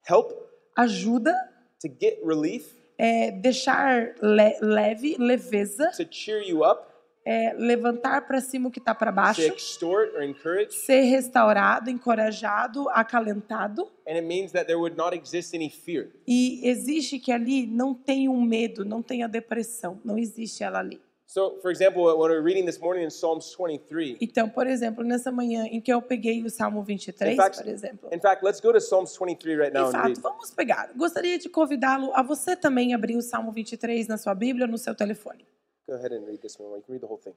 help, 0.08 0.32
ajuda, 0.80 1.32
to 1.80 1.88
get 2.00 2.18
relief, 2.24 2.74
é, 2.98 3.30
deixar 3.30 4.14
le- 4.20 4.58
leve, 4.60 5.16
leveza, 5.18 5.90
to 5.96 6.04
cheer 6.10 6.42
you 6.46 6.62
up, 6.64 6.82
é, 7.24 7.52
levantar 7.54 8.26
para 8.26 8.40
cima 8.40 8.68
o 8.68 8.70
que 8.70 8.78
está 8.78 8.94
para 8.94 9.10
to 9.12 9.16
baixo, 9.16 9.42
extort 9.42 10.14
or 10.14 10.22
encourage. 10.22 10.72
ser 10.74 11.02
restaurado, 11.02 11.90
encorajado, 11.90 12.88
acalentado. 12.90 13.82
And 14.06 14.14
it 14.16 14.22
means 14.26 14.52
that 14.52 14.66
there 14.66 14.78
would 14.78 14.96
not 14.96 15.14
exist 15.16 15.54
any 15.54 15.68
fear. 15.70 16.08
E 16.26 16.60
existe 16.68 17.18
que 17.18 17.30
ali 17.32 17.66
não 17.66 17.94
tem 17.94 18.28
um 18.28 18.40
medo, 18.42 18.84
não 18.84 19.02
tem 19.02 19.22
a 19.22 19.26
depressão, 19.26 20.00
não 20.04 20.18
existe 20.18 20.62
ela 20.64 20.78
ali. 20.78 21.00
So, 21.32 21.60
for 21.62 21.70
example, 21.70 22.02
what 22.02 22.18
we're 22.18 22.42
reading 22.42 22.66
this 22.66 22.80
morning 22.80 23.04
in 23.04 23.10
Psalms 23.10 23.54
23. 23.54 24.16
Então, 24.20 24.48
por 24.48 24.66
exemplo, 24.66 25.04
nessa 25.04 25.30
manhã 25.30 25.64
em 25.66 25.80
que 25.80 25.92
eu 25.92 26.02
peguei 26.02 26.42
o 26.42 26.50
Salmo 26.50 26.82
23, 26.82 27.34
In 27.34 27.36
fact, 27.36 27.58
por 27.62 27.68
exemplo. 27.68 28.10
in 28.12 28.18
fact, 28.18 28.44
let's 28.44 28.60
go 28.60 28.72
to 28.72 28.80
Psalms 28.80 29.16
23 29.16 29.56
right 29.56 29.72
now 29.72 29.92
read. 29.92 30.20
vamos 30.20 30.50
pegar. 30.50 30.90
Gostaria 30.96 31.38
de 31.38 31.48
convidá-lo 31.48 32.12
a 32.16 32.22
você 32.24 32.56
também 32.56 32.94
abrir 32.94 33.16
o 33.16 33.22
Salmo 33.22 33.52
23 33.52 34.08
na 34.08 34.18
sua 34.18 34.34
Bíblia 34.34 34.64
ou 34.66 34.72
no 34.72 34.76
seu 34.76 34.92
telefone. 34.92 35.46
Go 35.86 35.94
ahead 35.94 36.12
and 36.12 36.24
read 36.26 36.40
this 36.40 36.58
one. 36.58 36.74
You 36.74 36.82
can 36.82 36.92
read 36.94 37.00
the 37.00 37.06
whole 37.06 37.22
thing. 37.22 37.34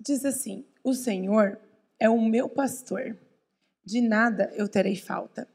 Diz 0.00 0.24
assim: 0.24 0.66
O 0.82 0.92
Senhor 0.92 1.56
é 2.00 2.10
o 2.10 2.20
meu 2.20 2.48
pastor, 2.48 3.16
de 3.84 4.00
nada 4.00 4.50
eu 4.56 4.68
terei 4.68 4.96
falta. 4.96 5.46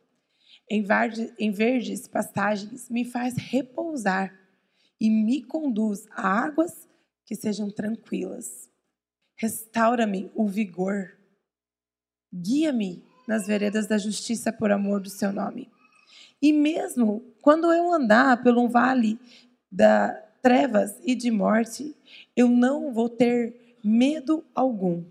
Em, 0.72 0.82
varde- 0.82 1.34
em 1.38 1.52
verdes 1.52 2.08
pastagens 2.08 2.90
me 2.90 3.04
faz 3.04 3.36
repousar 3.36 4.34
e 4.98 5.10
me 5.10 5.44
conduz 5.44 6.06
a 6.12 6.26
águas 6.46 6.88
que 7.26 7.36
sejam 7.36 7.70
tranquilas. 7.70 8.70
Restaura-me 9.36 10.32
o 10.36 10.48
vigor. 10.48 11.18
Guia-me 12.34 13.04
nas 13.28 13.48
veredas 13.48 13.88
da 13.88 13.98
justiça 13.98 14.52
por 14.54 14.72
amor 14.72 15.02
do 15.02 15.10
seu 15.10 15.32
nome. 15.32 15.70
E 16.42 16.54
mesmo 16.54 17.34
quando 17.42 17.72
eu 17.72 17.92
andar 17.92 18.44
pelo 18.44 18.62
um 18.62 18.70
vale 18.70 19.20
da 19.72 20.14
trevas 20.42 21.00
e 21.04 21.16
de 21.16 21.32
morte, 21.32 21.96
eu 22.36 22.48
não 22.48 22.94
vou 22.94 23.10
ter 23.10 23.78
medo 23.84 24.46
algum, 24.54 25.04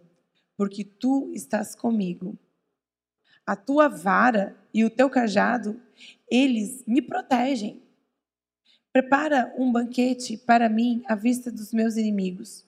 porque 0.57 0.85
tu 0.85 1.33
estás 1.35 1.75
comigo. 1.75 2.39
A 3.45 3.57
tua 3.57 3.89
vara 3.89 4.57
e 4.73 4.85
o 4.85 4.91
teu 4.91 5.11
cajado, 5.11 5.81
eles 6.31 6.85
me 6.87 7.03
protegem. 7.03 7.83
Prepara 8.95 9.53
um 9.59 9.73
banquete 9.73 10.37
para 10.37 10.69
mim 10.69 11.03
à 11.07 11.17
vista 11.17 11.51
dos 11.51 11.73
meus 11.73 11.97
inimigos. 11.97 12.65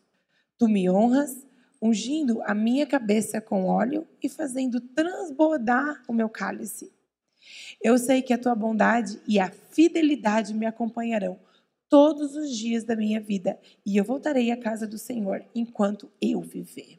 Tu 0.58 0.66
me 0.66 0.90
honras, 0.90 1.46
ungindo 1.80 2.42
a 2.42 2.52
minha 2.52 2.84
cabeça 2.84 3.40
com 3.40 3.66
óleo 3.66 4.04
e 4.20 4.28
fazendo 4.28 4.80
transbordar 4.80 6.02
o 6.08 6.12
meu 6.12 6.28
cálice. 6.28 6.92
Eu 7.80 7.96
sei 7.96 8.22
que 8.22 8.32
a 8.32 8.38
tua 8.38 8.56
bondade 8.56 9.20
e 9.24 9.38
a 9.38 9.52
fidelidade 9.70 10.52
me 10.52 10.66
acompanharão 10.66 11.38
todos 11.88 12.34
os 12.34 12.50
dias 12.50 12.82
da 12.82 12.96
minha 12.96 13.20
vida, 13.20 13.56
e 13.86 13.96
eu 13.96 14.02
voltarei 14.02 14.50
à 14.50 14.56
casa 14.56 14.84
do 14.84 14.98
Senhor 14.98 15.44
enquanto 15.54 16.10
eu 16.20 16.40
viver. 16.40 16.98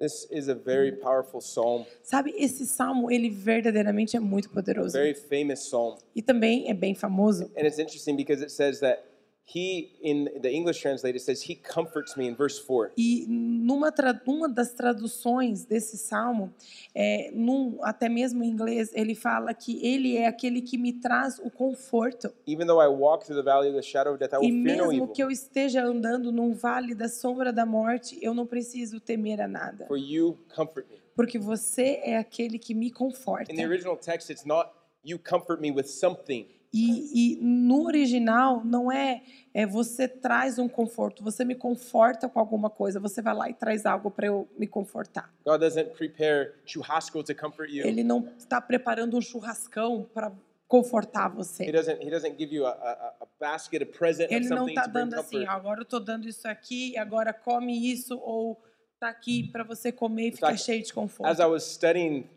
This 0.00 0.26
is 0.30 0.48
a 0.48 0.54
very 0.54 0.92
powerful 0.92 1.40
psalm, 1.42 1.84
Sabe, 2.02 2.32
esse 2.38 2.64
salmo, 2.66 3.10
ele 3.10 3.28
verdadeiramente 3.28 4.16
é 4.16 4.20
muito 4.20 4.48
poderoso. 4.48 4.92
very 4.92 5.12
famous 5.14 5.60
psalm. 5.68 5.98
E 6.16 6.22
também 6.22 6.70
é 6.70 6.74
bem 6.74 6.94
famoso. 6.94 7.50
And 7.54 7.66
it's 7.66 7.78
interesting 7.78 8.16
because 8.16 8.42
it 8.42 8.50
says 8.50 8.80
that 8.80 9.02
he, 9.44 9.90
in 10.02 10.26
the 10.40 10.50
English 10.50 10.80
translate, 10.80 11.16
it 11.16 11.22
says, 11.22 11.42
He 11.42 11.56
comforts 11.56 12.16
me 12.16 12.28
in 12.28 12.34
verse 12.34 12.58
4. 12.60 12.92
E 12.96 13.26
numa 13.28 13.92
uma 14.26 14.48
das 14.48 14.72
traduções 14.72 15.64
desse 15.64 15.98
salmo, 15.98 16.52
é, 16.94 17.30
num, 17.32 17.78
até 17.82 18.08
mesmo 18.08 18.44
em 18.44 18.48
inglês, 18.48 18.90
ele 18.94 19.14
fala 19.14 19.52
que 19.52 19.84
ele 19.84 20.16
é 20.16 20.26
aquele 20.26 20.62
que 20.62 20.78
me 20.78 20.92
traz 20.92 21.38
o 21.38 21.50
conforto. 21.50 22.32
Even 22.46 22.66
though 22.66 22.80
I 22.80 22.88
walk 22.88 23.24
through 23.24 23.42
the 23.42 23.44
valley 23.44 23.68
of 23.68 23.76
the 23.76 23.82
shadow 23.82 24.12
of 24.12 24.18
death, 24.20 24.32
I 24.32 24.36
will 24.36 24.48
E 24.48 24.62
fear 24.62 24.76
no 24.76 24.88
mesmo 24.88 24.92
evil. 24.92 25.08
que 25.08 25.22
eu 25.22 25.30
esteja 25.30 25.82
andando 25.82 26.30
num 26.30 26.54
vale 26.54 26.94
da 26.94 27.08
sombra 27.08 27.52
da 27.52 27.66
morte, 27.66 28.18
eu 28.22 28.32
não 28.32 28.46
preciso 28.46 29.00
temer 29.00 29.40
a 29.40 29.48
nada. 29.48 29.86
For 29.86 29.98
you 29.98 30.38
comfort 30.54 30.86
me. 30.88 31.00
Porque 31.16 31.38
você 31.38 32.00
é 32.04 32.16
aquele 32.16 32.58
que 32.58 32.72
me 32.74 32.90
conforta. 32.90 33.52
In 33.52 33.56
the 33.56 33.66
original 33.66 33.96
text, 33.96 34.30
it's 34.30 34.44
not 34.44 34.70
you 35.04 35.18
comfort 35.18 35.60
me 35.60 35.70
with 35.70 35.86
something. 35.86 36.46
E, 36.72 37.34
e 37.34 37.38
no 37.42 37.84
original 37.84 38.64
não 38.64 38.92
é, 38.92 39.22
é 39.52 39.66
você 39.66 40.06
traz 40.06 40.56
um 40.56 40.68
conforto, 40.68 41.22
você 41.22 41.44
me 41.44 41.56
conforta 41.56 42.28
com 42.28 42.38
alguma 42.38 42.70
coisa, 42.70 43.00
você 43.00 43.20
vai 43.20 43.34
lá 43.34 43.50
e 43.50 43.54
traz 43.54 43.84
algo 43.84 44.08
para 44.10 44.26
eu 44.28 44.48
me 44.56 44.68
confortar. 44.68 45.32
God 45.44 45.60
doesn't 45.60 45.90
prepare 45.96 46.52
churrasco 46.64 47.24
to 47.24 47.34
comfort 47.34 47.70
you. 47.70 47.84
Ele 47.84 48.04
não 48.04 48.28
está 48.38 48.60
preparando 48.60 49.16
um 49.16 49.20
churrascão 49.20 50.08
para 50.14 50.32
confortar 50.68 51.32
He 51.32 51.34
você. 51.34 51.72
doesn't. 51.72 52.06
He 52.06 52.08
doesn't 52.08 52.38
give 52.38 52.54
you 52.54 52.64
a, 52.64 52.70
a, 52.70 53.14
a 53.22 53.26
basket, 53.40 53.82
a 53.82 53.86
present 53.86 54.30
Ele 54.30 54.48
não 54.48 54.68
está 54.68 54.86
dando 54.86 55.14
assim, 55.14 55.44
agora 55.46 55.80
eu 55.80 55.82
estou 55.82 55.98
dando 55.98 56.28
isso 56.28 56.46
aqui, 56.46 56.96
agora 56.96 57.32
come 57.32 57.90
isso, 57.90 58.16
ou 58.18 58.62
tá 59.00 59.08
aqui 59.08 59.50
para 59.50 59.64
você 59.64 59.90
comer 59.90 60.28
e 60.28 60.32
ficar 60.32 60.56
cheio 60.56 60.78
de 60.84 60.84
As 60.84 60.90
I 60.90 60.94
conforto. 60.94 61.42
was 61.50 61.64
studying 61.64 62.28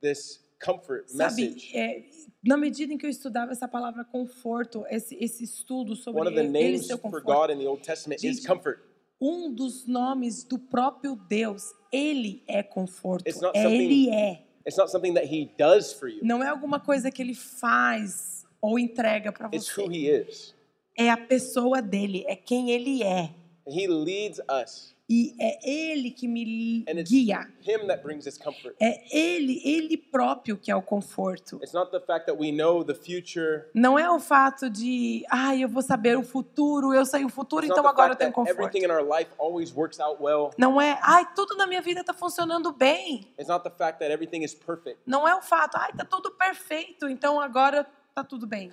this 0.00 0.38
comfort 0.64 1.06
Sabe, 1.08 1.42
message, 1.44 1.76
é, 1.76 2.04
na 2.44 2.56
medida 2.56 2.92
em 2.92 2.98
que 2.98 3.06
eu 3.06 3.10
estudava 3.10 3.52
essa 3.52 3.66
palavra 3.68 4.04
conforto, 4.04 4.84
esse, 4.88 5.16
esse 5.22 5.44
estudo 5.44 5.94
sobre 5.96 6.20
one 6.20 6.28
of 6.30 6.36
the 6.36 6.44
ele, 6.44 6.58
ele 6.58 6.66
names 6.68 6.86
ser 6.86 6.94
for 6.94 7.02
conforto, 7.02 7.24
God 7.24 7.50
in 7.50 7.58
the 7.58 7.68
Old 7.68 7.82
Testament 7.82 8.16
is 8.16 8.36
Gente, 8.36 8.46
comfort. 8.46 8.78
um 9.20 9.52
dos 9.52 9.86
nomes 9.86 10.44
do 10.44 10.58
próprio 10.58 11.16
Deus, 11.16 11.72
ele 11.92 12.42
é 12.46 12.62
conforto. 12.62 13.28
It's 13.28 13.40
not 13.40 13.56
something- 13.58 13.74
ele 13.74 14.10
é. 14.10 14.42
It's 14.66 14.76
not 14.76 14.90
something 14.90 15.14
that 15.14 15.26
He 15.26 15.50
does 15.58 15.92
for 15.92 16.08
you. 16.08 16.20
Não 16.22 16.42
é 16.42 16.48
alguma 16.48 16.78
coisa 16.78 17.10
que 17.10 17.20
ele 17.20 17.34
faz 17.34 18.44
ou 18.60 18.78
entrega 18.78 19.32
para 19.32 19.48
It's 19.52 19.76
who 19.76 19.86
você. 19.86 19.92
He 19.96 20.08
is. 20.28 20.54
É 20.96 21.10
a 21.10 21.16
pessoa 21.16 21.82
dele, 21.82 22.24
é 22.28 22.36
quem 22.36 22.70
ele 22.70 23.02
é. 23.02 23.30
He 23.66 23.86
leads 23.88 24.40
us, 24.62 24.91
E 25.08 25.34
é 25.38 25.70
ele 25.90 26.10
que 26.10 26.26
me 26.26 26.84
guia. 27.02 27.46
Him 27.60 27.86
that 27.86 28.02
brings 28.02 28.26
us 28.26 28.38
comfort. 28.38 28.74
É 28.80 29.02
ele, 29.16 29.60
ele 29.64 29.96
próprio 29.96 30.56
que 30.56 30.70
é 30.70 30.76
o 30.76 30.82
conforto. 30.82 31.56
It's 31.56 31.72
not 31.72 31.90
the 31.90 32.00
fact 32.00 32.26
that 32.26 32.38
we 32.38 32.50
know 32.52 32.84
the 32.84 32.94
future. 32.94 33.66
Não 33.74 33.98
é 33.98 34.10
o 34.10 34.18
fato 34.18 34.70
de, 34.70 35.24
ai, 35.30 35.62
eu 35.62 35.68
vou 35.68 35.82
saber 35.82 36.16
o 36.16 36.22
futuro, 36.22 36.94
eu 36.94 37.04
sei 37.04 37.24
o 37.24 37.28
futuro, 37.28 37.66
It's 37.66 37.76
então 37.76 37.88
agora 37.88 38.12
eu 38.12 38.16
tenho 38.16 38.32
conforto. 38.32 38.58
everything 38.60 38.86
in 38.86 38.90
our 38.90 39.02
life 39.02 39.30
always 39.38 39.72
works 39.74 40.00
out 40.00 40.22
well. 40.22 40.50
Não 40.56 40.80
é, 40.80 40.98
ai, 41.02 41.28
tudo 41.34 41.56
na 41.56 41.66
minha 41.66 41.82
vida 41.82 42.00
está 42.00 42.14
funcionando 42.14 42.72
bem. 42.72 43.26
It's 43.38 43.48
not 43.48 43.64
the 43.64 43.70
fact 43.70 43.98
that 43.98 44.10
everything 44.12 44.42
is 44.44 44.54
perfect. 44.54 45.00
Não 45.06 45.26
é 45.28 45.34
o 45.34 45.42
fato, 45.42 45.76
ai, 45.76 45.92
tá 45.92 46.04
tudo 46.04 46.30
perfeito, 46.30 47.08
então 47.08 47.40
agora 47.40 47.86
tá 48.14 48.22
tudo 48.22 48.46
bem. 48.46 48.70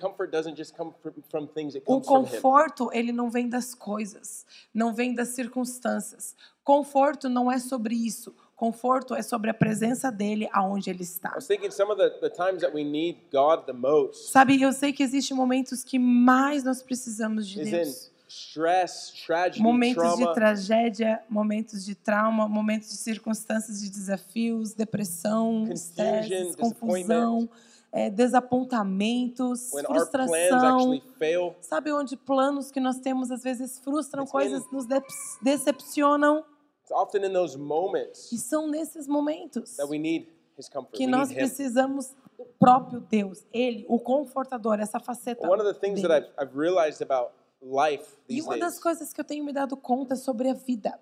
O 1.86 2.00
conforto, 2.00 2.90
ele 2.92 3.12
não 3.12 3.30
vem 3.30 3.48
das 3.48 3.74
coisas, 3.74 4.46
não 4.72 4.94
vem 4.94 5.14
das 5.14 5.28
circunstâncias. 5.28 6.36
Conforto 6.62 7.28
não 7.28 7.50
é 7.50 7.58
sobre 7.58 7.94
isso. 7.94 8.34
Conforto 8.54 9.14
é 9.14 9.22
sobre 9.22 9.48
a 9.48 9.54
presença 9.54 10.12
dele 10.12 10.46
aonde 10.52 10.90
ele 10.90 11.02
está. 11.02 11.30
I 11.30 11.36
was 11.36 11.46
thinking 11.46 11.70
some 11.70 11.90
of 11.90 11.98
the, 11.98 12.10
the 12.20 12.28
times 12.28 12.60
that 12.60 12.74
we 12.74 12.84
need 12.84 13.18
God 13.32 13.64
the 13.64 13.72
most 13.72 14.30
Sabe, 14.30 14.60
eu 14.60 14.70
sei 14.72 14.92
que 14.92 15.02
existem 15.02 15.34
momentos 15.34 15.82
que 15.82 15.98
mais 15.98 16.62
nós 16.62 16.82
precisamos 16.82 17.48
de 17.48 17.64
Deus. 17.64 18.10
stress, 18.28 19.14
tragedy, 19.26 19.62
Momentos 19.62 20.10
de 20.10 20.16
trauma. 20.18 20.34
tragédia, 20.34 21.22
momentos 21.28 21.82
de 21.84 21.94
trauma, 21.94 22.46
momentos 22.46 22.90
de 22.90 22.96
circunstâncias 22.98 23.80
de 23.80 23.88
desafios, 23.90 24.74
depressão, 24.74 25.64
Confusion, 25.66 26.54
confusão, 26.58 27.48
é, 27.92 28.08
desapontamentos, 28.10 29.72
when 29.72 29.84
frustração. 29.84 31.00
fail. 31.18 31.54
Sabe 31.60 31.92
onde 31.92 32.16
planos 32.16 32.70
que 32.70 32.80
nós 32.80 32.98
temos 33.00 33.30
às 33.30 33.42
vezes 33.42 33.78
frustram, 33.80 34.22
It's 34.22 34.32
coisas 34.32 34.62
in- 34.64 34.68
nos 34.72 34.86
dep- 34.86 35.06
decepcionam? 35.42 36.44
It's 36.82 36.90
often 36.92 37.24
in 37.24 37.32
those 37.32 37.56
moments 37.58 38.30
E 38.32 38.38
são 38.38 38.68
nesses 38.68 39.06
momentos 39.06 39.76
that 39.76 39.88
we 39.90 39.98
need 39.98 40.28
His 40.58 40.68
comfort. 40.68 40.92
que 40.96 41.04
we 41.06 41.10
nós 41.10 41.30
Him. 41.30 41.34
precisamos 41.36 42.14
do 42.38 42.44
próprio 42.58 43.00
Deus, 43.00 43.44
Ele, 43.52 43.84
o 43.88 43.98
confortador, 43.98 44.78
essa 44.80 44.98
faceta. 45.00 45.48
One 45.48 45.60
of 45.62 45.72
the 45.72 45.78
things 45.78 46.00
that 46.02 46.08
dele. 46.08 46.32
I've, 46.38 46.48
I've 46.50 46.58
realized 46.58 47.02
about 47.02 47.32
life 47.62 48.16
E 48.28 48.40
uma 48.40 48.56
das 48.56 48.72
days 48.74 48.82
coisas 48.82 49.12
que 49.12 49.20
eu 49.20 49.24
tenho 49.24 49.44
me 49.44 49.52
dado 49.52 49.76
conta 49.76 50.16
sobre 50.16 50.48
a 50.48 50.54
vida. 50.54 50.98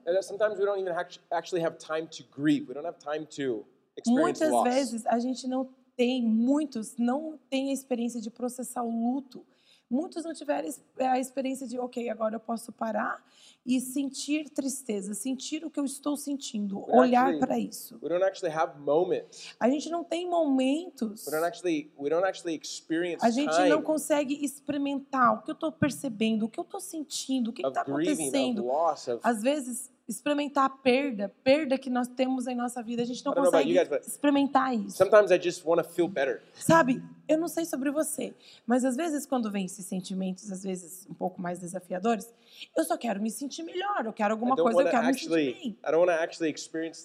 Muitas 4.06 4.50
loss. 4.50 4.64
vezes 4.64 5.06
a 5.06 5.18
gente 5.18 5.46
não 5.48 5.68
tem, 5.98 6.22
muitos 6.22 6.96
não 6.96 7.36
têm 7.50 7.70
a 7.70 7.72
experiência 7.72 8.20
de 8.20 8.30
processar 8.30 8.84
o 8.84 8.88
luto. 9.12 9.44
Muitos 9.90 10.22
não 10.22 10.32
tiveram 10.34 10.68
es- 10.68 10.80
a 10.98 11.18
experiência 11.18 11.66
de, 11.66 11.76
ok, 11.78 12.08
agora 12.10 12.36
eu 12.36 12.40
posso 12.40 12.70
parar 12.70 13.24
e 13.66 13.80
sentir 13.80 14.48
tristeza, 14.50 15.12
sentir 15.14 15.64
o 15.64 15.70
que 15.70 15.80
eu 15.80 15.84
estou 15.84 16.14
sentindo, 16.16 16.78
We're 16.78 16.98
olhar 16.98 17.38
para 17.38 17.58
isso. 17.58 17.98
We 18.02 18.08
don't 18.10 18.22
actually 18.22 18.54
have 18.54 18.78
moments. 18.78 19.54
A 19.58 19.68
gente 19.68 19.88
não 19.90 20.04
tem 20.04 20.28
momentos, 20.28 21.26
We 21.26 21.32
don't 21.32 21.44
actually 21.46 21.90
we 21.98 22.08
don't 22.10 22.24
actually 22.24 22.54
experience 22.62 23.24
a 23.24 23.30
gente 23.30 23.68
não 23.68 23.82
consegue 23.82 24.44
experimentar 24.44 25.34
o 25.34 25.42
que 25.42 25.50
eu 25.50 25.54
estou 25.54 25.72
percebendo, 25.72 26.44
o 26.44 26.48
que 26.48 26.60
eu 26.60 26.64
estou 26.64 26.80
sentindo, 26.80 27.48
o 27.50 27.52
que 27.52 27.66
está 27.66 27.82
grieving, 27.82 28.12
of 28.12 28.12
acontecendo. 28.28 28.64
loss, 28.66 29.08
of 29.08 29.20
Às 29.24 29.42
vezes, 29.42 29.90
experimentar 30.08 30.64
a 30.64 30.70
perda, 30.70 31.32
perda 31.44 31.76
que 31.76 31.90
nós 31.90 32.08
temos 32.08 32.46
em 32.46 32.54
nossa 32.54 32.82
vida, 32.82 33.02
a 33.02 33.04
gente 33.04 33.24
não 33.24 33.34
consegue 33.34 33.74
guys, 33.74 34.06
experimentar 34.06 34.74
isso. 34.74 34.96
sometimes 34.96 35.30
I 35.30 35.38
just 35.38 35.64
want 35.64 35.82
to 35.82 35.88
feel 35.88 36.08
better. 36.08 36.42
Sabe, 36.54 37.02
eu 37.28 37.36
não 37.36 37.46
sei 37.46 37.66
sobre 37.66 37.90
você, 37.90 38.34
mas 38.66 38.84
às 38.84 38.96
vezes 38.96 39.26
quando 39.26 39.50
vem 39.50 39.66
esses 39.66 39.84
sentimentos, 39.84 40.50
às 40.50 40.62
vezes 40.62 41.06
um 41.10 41.14
pouco 41.14 41.42
mais 41.42 41.58
desafiadores, 41.58 42.32
eu 42.74 42.84
só 42.84 42.96
quero 42.96 43.20
me 43.20 43.30
sentir 43.30 43.62
melhor, 43.62 44.06
eu 44.06 44.12
quero 44.12 44.32
alguma 44.32 44.56
coisa, 44.56 44.80
eu 44.80 44.90
quero 44.90 45.06
me 45.06 45.12
sentir 45.12 45.26
actually 45.26 45.52
bem. 45.52 45.78
Actually 46.18 46.52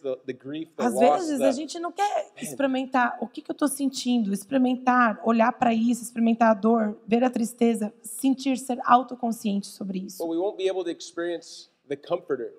the, 0.01 0.15
the 0.25 0.33
grief, 0.33 0.71
the 0.77 0.83
Às 0.85 0.93
loss, 0.93 1.27
vezes 1.27 1.41
a 1.41 1.51
gente 1.51 1.77
não 1.79 1.91
quer 1.91 2.31
experimentar 2.41 3.17
o 3.19 3.27
que, 3.27 3.41
que 3.41 3.51
eu 3.51 3.53
estou 3.53 3.67
sentindo, 3.67 4.33
experimentar, 4.33 5.19
olhar 5.25 5.51
para 5.51 5.73
isso, 5.73 6.03
experimentar 6.03 6.51
a 6.51 6.53
dor, 6.53 6.97
ver 7.05 7.23
a 7.23 7.29
tristeza, 7.29 7.93
sentir, 8.01 8.57
ser 8.57 8.79
autoconsciente 8.85 9.67
sobre 9.67 9.99
isso. 9.99 10.19
but 10.19 10.29
we 10.29 10.37
won't 10.37 10.57
be 10.57 10.69
able 10.69 10.83
to 10.83 10.89
experience 10.89 11.72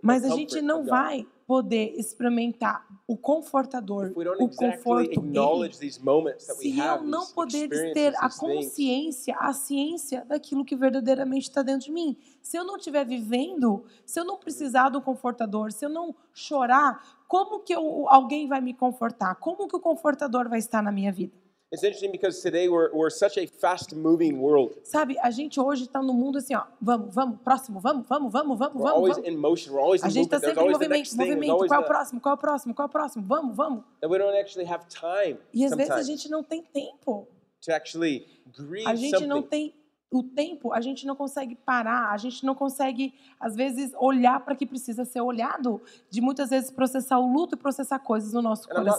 Mas 0.02 0.22
a 0.24 0.28
gente 0.36 0.60
não 0.62 0.84
vai 0.90 1.26
poder 1.46 1.94
experimentar 1.98 2.86
o 3.06 3.16
confortador, 3.16 4.12
o 4.44 4.48
conforto 4.72 5.20
dele, 5.60 5.74
se 6.38 6.68
eu 6.78 7.02
não 7.04 7.24
experiences, 7.64 7.92
ter 7.94 8.14
a 8.16 8.28
consciência, 8.56 9.36
a 9.38 9.52
ciência 9.52 10.24
daquilo 10.26 10.64
que 10.64 10.76
verdadeiramente 10.76 11.48
está 11.48 11.62
dentro 11.62 11.86
de 11.86 11.92
mim. 11.92 12.16
Se 12.42 12.56
eu 12.56 12.64
não 12.64 12.76
estiver 12.76 13.04
vivendo, 13.06 13.84
se 14.06 14.18
eu 14.20 14.24
não 14.24 14.36
precisar 14.38 14.88
do 14.88 15.00
confortador, 15.02 15.72
se 15.72 15.84
eu 15.84 15.88
não 15.90 16.14
chorar, 16.32 17.24
como 17.28 17.60
que 17.60 17.74
eu- 17.74 18.06
alguém 18.08 18.46
vai 18.46 18.60
me 18.60 18.72
confortar? 18.74 19.34
Como 19.36 19.66
que 19.68 19.76
o 19.76 19.80
confortador 19.80 20.48
vai 20.48 20.58
estar 20.58 20.82
na 20.82 20.92
minha 20.92 21.12
vida? 21.12 21.43
It's 21.72 21.82
interesting 21.82 22.12
because 22.12 22.40
today 22.40 22.68
we're, 22.68 22.90
we're 22.94 23.10
such 23.10 23.36
a 23.36 23.46
fast-moving 23.46 24.38
world. 24.38 24.74
Sabe, 24.84 25.18
a 25.18 25.30
gente 25.30 25.58
hoje 25.58 25.84
está 25.84 26.00
no 26.00 26.12
mundo 26.12 26.38
assim, 26.38 26.54
ó, 26.54 26.62
vamos, 26.80 27.12
vamos, 27.12 27.40
próximo, 27.42 27.80
vamos, 27.80 28.06
vamos, 28.06 28.32
vamos, 28.32 28.58
vamos, 28.58 28.80
vamos. 28.82 28.90
always 28.92 29.18
in 29.18 29.36
motion. 29.36 29.72
We're 29.72 29.82
always 29.82 30.04
A 30.04 30.06
in 30.06 30.10
gente 30.10 30.24
está 30.26 30.38
sempre 30.38 30.62
em 30.62 30.70
movimento, 30.70 31.16
movimento. 31.16 31.50
always 31.50 31.68
Qual 31.68 31.80
é 31.80 31.84
o 31.84 31.86
próximo? 31.86 32.20
Qual 32.20 32.32
é 32.32 32.36
o 32.36 32.38
próximo? 32.38 32.74
Qual 32.74 32.86
é 32.86 32.88
o 32.88 32.92
próximo? 32.92 33.24
Vamos, 33.26 33.56
vamos. 33.56 33.82
that 34.00 34.08
we 34.08 34.18
don't 34.18 34.38
actually 34.38 34.66
have 34.70 34.84
time 34.88 35.38
E 35.52 35.64
às 35.64 35.74
vezes 35.74 35.90
a 35.90 36.02
gente 36.02 36.30
não 36.30 36.44
tem 36.44 36.62
tempo. 36.62 37.26
to 37.60 37.72
actually 37.72 38.26
grieve 38.56 38.88
A 38.88 38.94
gente 38.94 39.26
não 39.26 39.42
tem 39.42 39.74
o 40.10 40.22
tempo 40.22 40.72
a 40.72 40.80
gente 40.80 41.06
não 41.06 41.16
consegue 41.16 41.54
parar, 41.56 42.10
a 42.10 42.16
gente 42.16 42.44
não 42.46 42.54
consegue, 42.54 43.14
às 43.38 43.56
vezes, 43.56 43.92
olhar 43.98 44.38
para 44.44 44.54
que 44.54 44.64
precisa 44.64 45.04
ser 45.04 45.20
olhado, 45.20 45.82
de 46.08 46.20
muitas 46.20 46.50
vezes 46.50 46.70
processar 46.70 47.18
o 47.18 47.32
luto 47.32 47.54
e 47.56 47.58
processar 47.58 47.98
coisas 47.98 48.32
no 48.32 48.40
nosso 48.40 48.70
And 48.70 48.74
coração. 48.74 48.92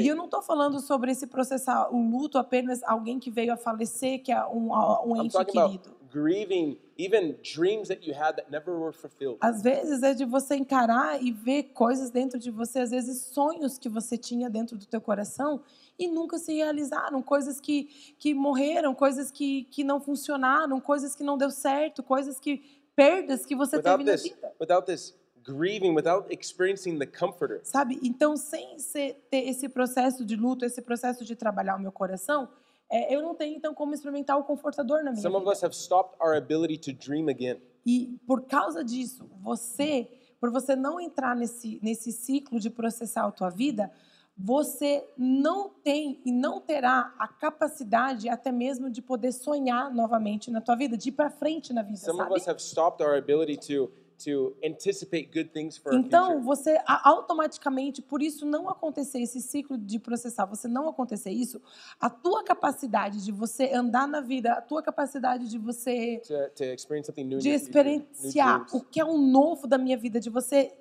E 0.00 0.06
eu 0.06 0.14
não 0.14 0.26
estou 0.26 0.40
falando 0.42 0.78
sobre 0.80 1.10
esse 1.10 1.26
processar 1.26 1.92
o 1.92 2.10
luto 2.10 2.38
apenas 2.38 2.82
alguém 2.84 3.18
que 3.18 3.30
veio 3.30 3.52
a 3.52 3.56
falecer, 3.56 4.22
que 4.22 4.30
é 4.30 4.44
um, 4.46 4.70
um 5.04 5.16
ente 5.16 5.36
querido. 5.46 6.01
Grieving 6.12 6.78
even 6.98 7.36
dreams 7.42 7.88
that 7.88 8.06
you 8.06 8.14
had 8.14 8.36
that 8.36 8.50
never 8.50 8.78
were 8.78 8.92
fulfilled. 8.92 9.38
Às 9.40 9.62
vezes 9.62 10.02
é 10.02 10.14
de 10.14 10.24
você 10.24 10.54
encarar 10.56 11.22
e 11.22 11.32
ver 11.32 11.64
coisas 11.74 12.10
dentro 12.10 12.38
de 12.38 12.50
você, 12.50 12.80
às 12.80 12.90
vezes 12.90 13.22
sonhos 13.22 13.78
que 13.78 13.88
você 13.88 14.16
tinha 14.16 14.50
dentro 14.50 14.76
do 14.76 14.86
teu 14.86 15.00
coração 15.00 15.62
e 15.98 16.06
nunca 16.06 16.38
se 16.38 16.52
realizaram, 16.54 17.22
coisas 17.22 17.60
que, 17.60 18.14
que 18.18 18.34
morreram, 18.34 18.94
coisas 18.94 19.30
que, 19.30 19.64
que 19.64 19.82
não 19.82 20.00
funcionaram, 20.00 20.80
coisas 20.80 21.14
que 21.14 21.24
não 21.24 21.38
deu 21.38 21.50
certo, 21.50 22.02
coisas 22.02 22.38
que 22.38 22.62
perdas 22.94 23.46
que 23.46 23.56
você 23.56 23.76
Without 23.76 23.98
teve 23.98 24.10
na 24.10 24.16
this, 24.16 24.22
vida. 24.22 24.52
without 24.60 24.86
this 24.86 25.14
grieving, 25.44 25.94
without 25.94 26.32
experiencing 26.32 26.98
the 26.98 27.06
comforter, 27.06 27.60
Sabe? 27.64 27.98
Então, 28.02 28.36
sem 28.36 28.78
ser, 28.78 29.14
ter 29.30 29.48
esse 29.48 29.68
processo 29.68 30.24
de 30.24 30.36
luto, 30.36 30.64
esse 30.64 30.80
processo 30.80 31.24
de 31.24 31.34
trabalhar 31.34 31.76
o 31.76 31.80
meu 31.80 31.90
coração, 31.90 32.48
é, 32.92 33.14
eu 33.14 33.22
não 33.22 33.34
tenho 33.34 33.56
então 33.56 33.72
como 33.74 33.94
experimentar 33.94 34.38
o 34.38 34.44
confortador 34.44 35.02
na 35.02 35.10
minha 35.12 35.22
some 35.22 35.34
of 35.34 35.42
vida. 35.44 35.52
us 35.52 35.62
have 35.64 35.74
stopped 35.74 36.16
our 36.20 36.36
ability 36.36 36.76
to 36.78 36.92
dream 36.92 37.28
again. 37.28 37.58
E 37.86 38.18
por 38.26 38.42
causa 38.42 38.84
disso, 38.84 39.28
você, 39.40 40.08
por 40.40 40.50
você 40.50 40.76
não 40.76 41.00
entrar 41.00 41.34
nesse, 41.34 41.80
nesse 41.82 42.12
ciclo 42.12 42.60
de 42.60 42.70
processar 42.70 43.24
a 43.26 43.30
tua 43.32 43.50
vida, 43.50 43.90
você 44.36 45.06
não 45.18 45.68
tem 45.68 46.20
e 46.24 46.32
não 46.32 46.60
terá 46.60 47.14
a 47.18 47.28
capacidade 47.28 48.28
até 48.28 48.50
mesmo 48.50 48.90
de 48.90 49.02
poder 49.02 49.32
sonhar 49.32 49.92
novamente 49.92 50.50
na 50.50 50.60
tua 50.60 50.74
vida, 50.74 50.96
de 50.96 51.08
ir 51.10 51.12
para 51.12 51.28
frente 51.30 51.72
na 51.72 51.82
vida, 51.82 51.98
Some 51.98 52.20
of 52.20 52.28
sabe? 52.28 52.40
us 52.40 52.48
have 52.48 52.60
stopped 52.60 53.02
our 53.04 53.16
ability 53.16 53.56
to 53.68 53.90
to 54.24 54.54
anticipate 54.64 55.30
good 55.32 55.50
things 55.50 55.76
for 55.76 55.94
Então, 55.94 56.40
você 56.42 56.78
automaticamente, 56.86 58.00
por 58.02 58.22
isso 58.22 58.44
não 58.46 58.68
acontecer 58.68 59.20
esse 59.20 59.40
ciclo 59.40 59.76
de 59.78 59.98
processar, 59.98 60.46
você 60.46 60.68
não 60.68 60.88
acontecer 60.88 61.30
isso, 61.30 61.60
a 62.00 62.10
tua 62.10 62.44
capacidade 62.44 63.24
de 63.24 63.32
você 63.32 63.72
andar 63.72 64.06
na 64.06 64.20
vida, 64.20 64.52
a 64.52 64.60
tua 64.60 64.82
capacidade 64.82 65.48
de 65.48 65.58
você 65.58 66.20
To, 66.26 66.50
to 66.54 66.64
experience 66.64 67.06
something 67.06 67.24
new 67.24 67.38
de 67.38 67.48
new 67.48 67.56
experienciar 67.56 68.64
dreams. 68.66 68.74
o 68.74 68.80
que 68.80 69.00
é 69.00 69.04
o 69.04 69.16
novo 69.18 69.66
da 69.66 69.78
minha 69.78 69.96
vida, 69.96 70.20
de 70.20 70.30
você 70.30 70.72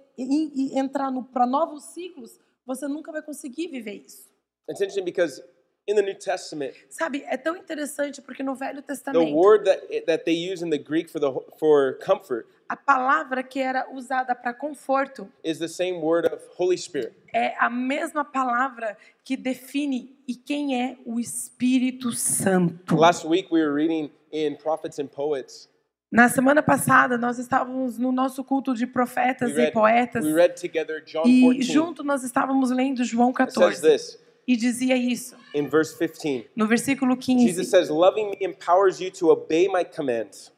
entrar 0.74 1.12
para 1.34 1.46
novos 1.48 1.84
ciclos, 1.86 2.40
você 2.66 2.88
nunca 2.88 3.12
vai 3.12 3.22
conseguir 3.22 3.68
viver 3.68 4.04
isso. 4.06 4.30
It's 4.70 4.80
interesting 4.80 5.04
because 5.04 5.42
in 5.88 5.96
the 5.96 6.02
New 6.02 6.16
Testament, 6.18 6.76
Sabe, 6.90 7.24
é 7.26 7.36
tão 7.38 7.58
interessante 7.58 8.22
porque 8.22 8.44
no 8.44 8.54
Velho 8.54 8.82
the 8.82 8.88
Testamento, 8.94 9.34
word 9.36 9.66
that 9.66 10.06
that 10.06 10.24
they 10.26 10.36
use 10.36 10.64
in 10.64 10.70
the 10.70 10.78
Greek 10.78 11.10
for 11.10 11.20
the 11.20 11.32
for 11.58 11.98
comfort 12.06 12.46
a 12.72 12.76
palavra 12.78 13.44
que 13.44 13.60
era 13.60 13.86
usada 13.94 14.34
para 14.34 14.54
conforto 14.54 15.28
is 15.44 15.60
the 15.60 15.68
same 15.68 15.98
word 16.00 16.26
of 16.26 16.42
Holy 16.58 16.78
Spirit. 16.78 17.12
é 17.34 17.54
a 17.60 17.70
mesma 17.70 18.24
palavra 18.24 18.98
que 19.26 19.36
define 19.36 20.16
e 20.26 20.34
quem 20.36 20.82
é 20.82 20.98
o 21.06 21.20
Espírito 21.20 22.14
Santo. 22.14 22.96
Last 22.96 23.28
week 23.28 23.50
we 23.52 23.62
were 23.62 23.74
reading 23.74 24.10
in 24.32 24.56
Prophets 24.56 25.00
and 25.00 25.08
Poets. 25.08 25.70
Na 26.10 26.30
semana 26.30 26.62
passada, 26.64 27.18
nós 27.18 27.40
estávamos 27.40 27.98
no 27.98 28.12
nosso 28.12 28.42
culto 28.44 28.74
de 28.74 28.86
profetas 28.88 29.50
We 29.52 29.56
read, 29.58 29.70
e 29.70 29.74
poetas. 29.74 30.26
together 30.62 31.04
John 31.06 31.24
E 31.26 31.42
14. 31.42 31.62
junto 31.64 32.04
nós 32.04 32.24
estávamos 32.24 32.72
lendo 32.72 33.04
João 33.04 33.30
It 33.38 33.52
says 33.54 33.80
14. 33.80 33.82
this 33.82 34.20
E 34.48 34.56
dizia 34.56 34.96
isso. 34.96 35.36
in 35.54 35.68
verse 35.68 35.94
15. 35.98 36.50
No 36.56 36.68
versículo 36.68 37.16
Jesus 37.20 37.56
15. 37.58 37.66
says, 37.66 37.90
"Loving 37.90 38.30
me 38.32 38.38
empowers 38.42 39.00
you 39.02 39.12
to 39.12 39.30
obey 39.30 39.68
my 39.68 39.84
commands." 39.84 40.52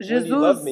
Jesus 0.00 0.62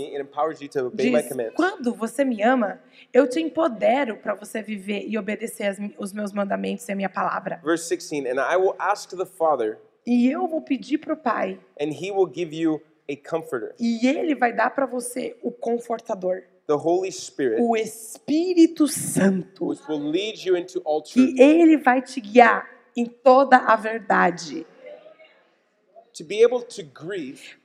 diz. 0.94 1.28
Quando 1.54 1.94
você 1.94 2.24
me 2.24 2.42
ama, 2.42 2.80
eu 3.12 3.28
te 3.28 3.40
empodero 3.40 4.16
para 4.18 4.34
você 4.34 4.62
viver 4.62 5.04
e 5.06 5.18
obedecer 5.18 5.64
as 5.64 5.78
os 5.98 6.12
meus 6.12 6.32
mandamentos 6.32 6.88
e 6.88 6.92
a 6.92 6.96
minha 6.96 7.08
palavra. 7.08 7.60
Verse 7.64 7.88
16, 7.88 8.26
"And 8.26 8.40
I 8.40 8.56
will 8.56 8.74
ask 8.78 9.10
the 9.10 9.26
Father, 9.26 9.78
E 10.06 10.30
eu 10.30 10.46
vou 10.46 10.62
pedir 10.62 10.98
para 10.98 11.14
o 11.14 11.16
Pai, 11.16 11.58
and 11.80 11.90
he 11.90 12.12
will 12.12 12.30
give 12.32 12.54
you 12.56 12.80
a 13.10 13.16
comforter, 13.28 13.74
e 13.80 14.06
Ele 14.06 14.36
vai 14.36 14.52
dar 14.52 14.70
para 14.70 14.86
você 14.86 15.36
o 15.42 15.50
confortador, 15.50 16.44
the 16.68 16.74
Holy 16.74 17.10
Spirit, 17.10 17.60
o 17.60 17.76
Espírito 17.76 18.86
Santo, 18.86 19.66
which 19.66 19.82
will 19.88 20.08
lead 20.08 20.48
you 20.48 20.56
into 20.56 20.80
all 20.84 21.02
truth." 21.02 21.34
que 21.34 21.42
Ele 21.42 21.76
vai 21.76 22.00
te 22.00 22.20
guiar 22.20 22.70
em 22.96 23.04
toda 23.04 23.56
a 23.56 23.74
verdade. 23.74 24.64
To 24.64 24.70
be 24.84 24.94
able 25.48 26.04
to 26.04 26.05
grieve, 26.05 26.05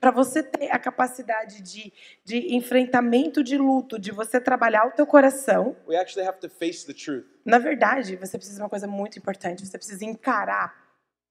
Para 0.00 0.10
você 0.10 0.42
ter 0.42 0.70
a 0.70 0.78
capacidade 0.78 1.62
de, 1.62 1.92
de 2.24 2.54
enfrentamento 2.54 3.42
de 3.42 3.56
luto, 3.56 3.98
de 3.98 4.10
você 4.10 4.40
trabalhar 4.40 4.86
o 4.86 4.90
teu 4.90 5.06
coração, 5.06 5.76
we 5.86 5.96
actually 5.96 6.26
have 6.26 6.38
to 6.38 6.48
face 6.48 6.86
the 6.86 6.92
truth. 6.92 7.24
na 7.44 7.58
verdade, 7.58 8.16
você 8.16 8.36
precisa 8.36 8.56
de 8.58 8.62
uma 8.62 8.68
coisa 8.68 8.86
muito 8.86 9.18
importante. 9.18 9.66
Você 9.66 9.78
precisa 9.78 10.04
encarar 10.04 10.74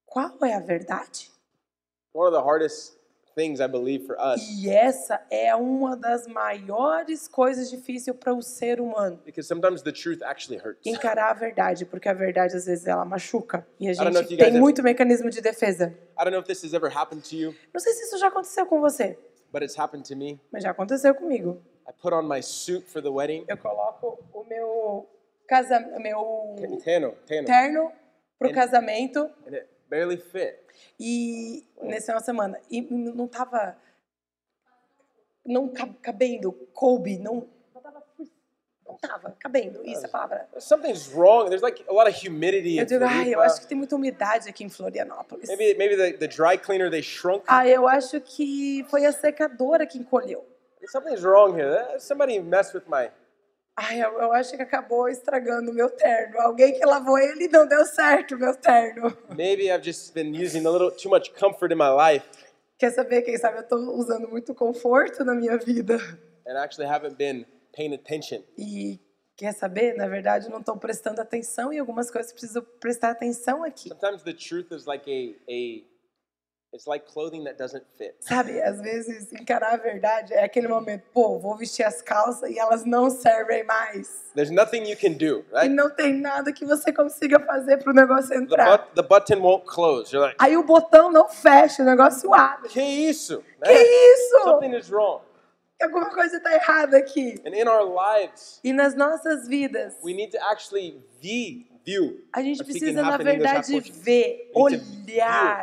qual 0.05 0.37
é 0.43 0.53
a 0.53 0.59
verdade. 0.59 1.31
One 2.13 2.27
of 2.27 2.37
the 2.37 2.43
hardest 2.43 3.00
things 3.35 3.59
I 3.59 3.67
believe 3.67 4.05
for 4.05 4.15
us, 4.19 4.41
E 4.61 4.69
essa 4.69 5.21
é 5.29 5.55
uma 5.55 5.95
das 5.95 6.27
maiores 6.27 7.27
coisas 7.27 7.69
difíceis 7.69 8.15
para 8.17 8.33
o 8.33 8.41
ser 8.41 8.79
humano. 8.79 9.19
because 9.25 9.47
sometimes 9.47 9.81
the 9.81 9.91
truth 9.91 10.21
actually 10.23 10.57
hurts. 10.61 10.85
Encarar 10.85 11.29
a 11.31 11.33
verdade, 11.33 11.85
porque 11.85 12.07
a 12.09 12.13
verdade 12.13 12.55
às 12.55 12.65
vezes 12.65 12.85
ela 12.87 13.05
machuca. 13.05 13.65
E 13.79 13.87
a 13.89 13.93
gente 13.93 14.37
tem 14.37 14.47
have- 14.47 14.59
muito 14.59 14.83
mecanismo 14.83 15.29
de 15.29 15.41
defesa. 15.41 15.93
I 16.19 16.23
don't 16.23 16.31
know 16.31 16.39
if 16.41 16.47
this 16.47 16.63
has 16.63 16.73
ever 16.73 16.89
happened 16.95 17.27
to 17.29 17.35
you, 17.35 17.55
Não 17.73 17.79
sei 17.79 17.93
se 17.93 18.03
isso 18.05 18.17
já 18.17 18.27
aconteceu 18.27 18.65
com 18.65 18.79
você, 18.81 19.17
but 19.51 19.61
it's 19.63 19.77
happened 19.79 20.07
to 20.07 20.15
me. 20.15 20.39
mas 20.51 20.63
já 20.63 20.71
aconteceu 20.71 21.13
comigo. 21.15 21.61
I 21.87 21.91
put 22.01 22.13
on 22.13 22.23
my 22.23 22.41
suit 22.43 22.85
for 22.87 23.01
the 23.01 23.09
wedding. 23.09 23.43
Eu 23.47 23.57
coloco 23.57 24.19
o 24.33 24.43
meu 24.43 25.07
casa, 25.47 25.79
meu 25.99 26.55
Tano, 26.83 27.13
Tano. 27.27 27.45
terno 27.45 27.91
pro 28.37 28.49
And- 28.49 28.53
casamento 28.53 29.19
And 29.47 29.53
it 29.55 29.67
barely 29.91 30.17
fit. 30.17 30.57
e 30.97 31.63
nessa 31.83 32.13
uma 32.13 32.21
semana 32.21 32.57
e 32.71 32.81
não 32.81 33.27
tava 33.27 33.75
não 35.45 35.67
ca- 35.67 35.89
cabendo, 36.01 36.51
coube, 36.73 37.17
não 37.17 37.47
não 37.73 37.81
tava, 37.81 38.03
não 38.87 38.95
tava 38.95 39.35
cabendo, 39.39 39.85
isso 39.85 40.05
é 40.05 40.05
a 40.05 40.09
palavra. 40.09 40.47
Something's 40.59 41.07
wrong. 41.13 41.49
There's 41.49 41.61
like 41.61 41.83
a 41.89 41.93
lot 41.93 42.07
of 42.09 42.15
humidity 42.27 42.77
Eu 42.77 42.83
in 42.83 42.87
digo, 42.87 43.03
ai, 43.03 43.33
eu 43.33 43.41
acho 43.41 43.61
que 43.61 43.67
tem 43.67 43.77
muita 43.77 43.95
umidade 43.95 44.47
aqui 44.49 44.63
em 44.63 44.69
Florianópolis. 44.69 45.49
Maybe 45.49 45.73
maybe 45.77 45.95
the, 45.97 46.13
the 46.17 46.27
dry 46.27 46.57
cleaner 46.57 46.89
they 46.89 47.01
shrunk. 47.01 47.43
Ah, 47.47 47.67
eu 47.67 47.87
acho 47.87 48.21
que 48.21 48.85
foi 48.89 49.05
a 49.05 49.11
secadora 49.11 49.85
que 49.85 49.97
encolheu. 49.97 50.45
Something's 50.87 51.23
wrong 51.23 51.55
here. 51.59 51.99
Somebody 51.99 52.39
messed 52.39 52.73
with 52.73 52.85
my. 52.87 53.09
Ai, 53.83 53.99
eu, 54.03 54.11
eu 54.19 54.31
acho 54.33 54.55
que 54.55 54.61
acabou 54.61 55.09
estragando 55.09 55.71
o 55.71 55.73
meu 55.73 55.89
terno. 55.89 56.39
Alguém 56.39 56.73
que 56.77 56.85
lavou 56.85 57.17
ele 57.17 57.45
e 57.45 57.47
não 57.47 57.67
deu 57.67 57.83
certo 57.85 58.35
o 58.35 58.37
meu 58.37 58.55
terno. 58.55 59.17
Maybe 59.35 59.71
I've 59.71 59.83
just 59.83 60.13
been 60.13 60.35
using 60.35 60.65
a 60.67 60.69
little 60.69 60.91
too 60.91 61.09
much 61.09 61.31
comfort 61.33 61.71
in 61.71 61.75
my 61.77 61.89
life 61.89 62.25
Quer 62.77 62.91
saber, 62.91 63.21
quem 63.21 63.37
sabe 63.37 63.59
eu 63.59 63.63
tô 63.67 63.75
usando 63.95 64.27
muito 64.27 64.55
conforto 64.55 65.23
na 65.23 65.33
minha 65.35 65.57
vida. 65.57 65.97
and 66.47 66.57
actually 66.57 66.87
haven't 66.89 67.15
been 67.15 67.45
paying 67.75 67.93
attention. 67.93 68.41
E 68.57 68.99
quer 69.37 69.53
saber, 69.53 69.93
na 69.95 70.07
verdade, 70.07 70.49
não 70.49 70.59
estou 70.59 70.75
prestando 70.77 71.21
atenção 71.21 71.71
em 71.71 71.77
algumas 71.79 72.09
coisas, 72.09 72.31
preciso 72.31 72.61
prestar 72.79 73.11
atenção 73.11 73.63
aqui. 73.63 73.89
Sometimes 73.89 74.23
the 74.23 74.33
truth 74.33 74.71
is 74.71 74.85
like 74.85 75.07
a 75.09 75.51
a. 75.51 75.90
It's 76.73 76.87
like 76.87 77.05
clothing 77.05 77.43
that 77.43 77.57
doesn't 77.57 77.83
fit. 77.97 78.15
Sabe, 78.21 78.61
às 78.61 78.79
vezes 78.79 79.31
encarar 79.33 79.73
a 79.73 79.77
verdade 79.77 80.33
é 80.33 80.45
aquele 80.45 80.69
momento, 80.69 81.03
pô, 81.13 81.37
vou 81.37 81.57
vestir 81.57 81.83
as 81.83 82.01
calças 82.01 82.49
e 82.49 82.57
elas 82.57 82.85
não 82.85 83.09
servem 83.09 83.65
mais. 83.65 84.31
There's 84.35 84.49
nothing 84.49 84.89
you 84.89 84.95
can 84.97 85.11
do, 85.17 85.43
E 85.51 85.53
right? 85.53 85.69
não 85.69 85.89
tem 85.89 86.13
nada 86.13 86.53
que 86.53 86.63
você 86.65 86.93
consiga 86.93 87.41
fazer 87.41 87.75
para 87.83 87.91
o 87.91 87.93
negócio 87.93 88.29
The, 88.29 88.35
entrar. 88.37 88.77
but, 88.77 88.95
the 88.95 89.01
button 89.03 89.41
won't 89.41 89.65
close. 89.65 90.13
You're 90.15 90.25
like, 90.27 90.37
Aí 90.39 90.55
o 90.55 90.63
botão 90.63 91.11
não 91.11 91.27
fecha, 91.27 91.83
o 91.83 91.85
negócio 91.85 92.33
abre. 92.33 92.69
que 92.69 92.81
isso? 92.81 93.43
Que 93.61 93.73
isso? 93.73 94.43
Something 94.45 94.73
is 94.77 94.89
wrong. 94.89 95.21
Alguma 95.81 96.09
coisa 96.11 96.37
está 96.37 96.53
errada 96.53 96.95
aqui. 96.97 97.35
And 97.45 97.49
in 97.53 97.67
our 97.67 97.83
lives, 97.83 98.61
E 98.63 98.71
nas 98.71 98.95
nossas 98.95 99.45
vidas, 99.45 99.95
we 100.01 100.13
need 100.13 100.31
to 100.31 100.37
actually 100.49 101.03
view, 101.19 101.65
view. 101.85 102.21
a 102.31 102.41
gente 102.41 102.63
precisa, 102.63 103.01
na 103.01 103.17
verdade, 103.17 103.77
ver, 103.91 104.49
olhar, 104.55 104.79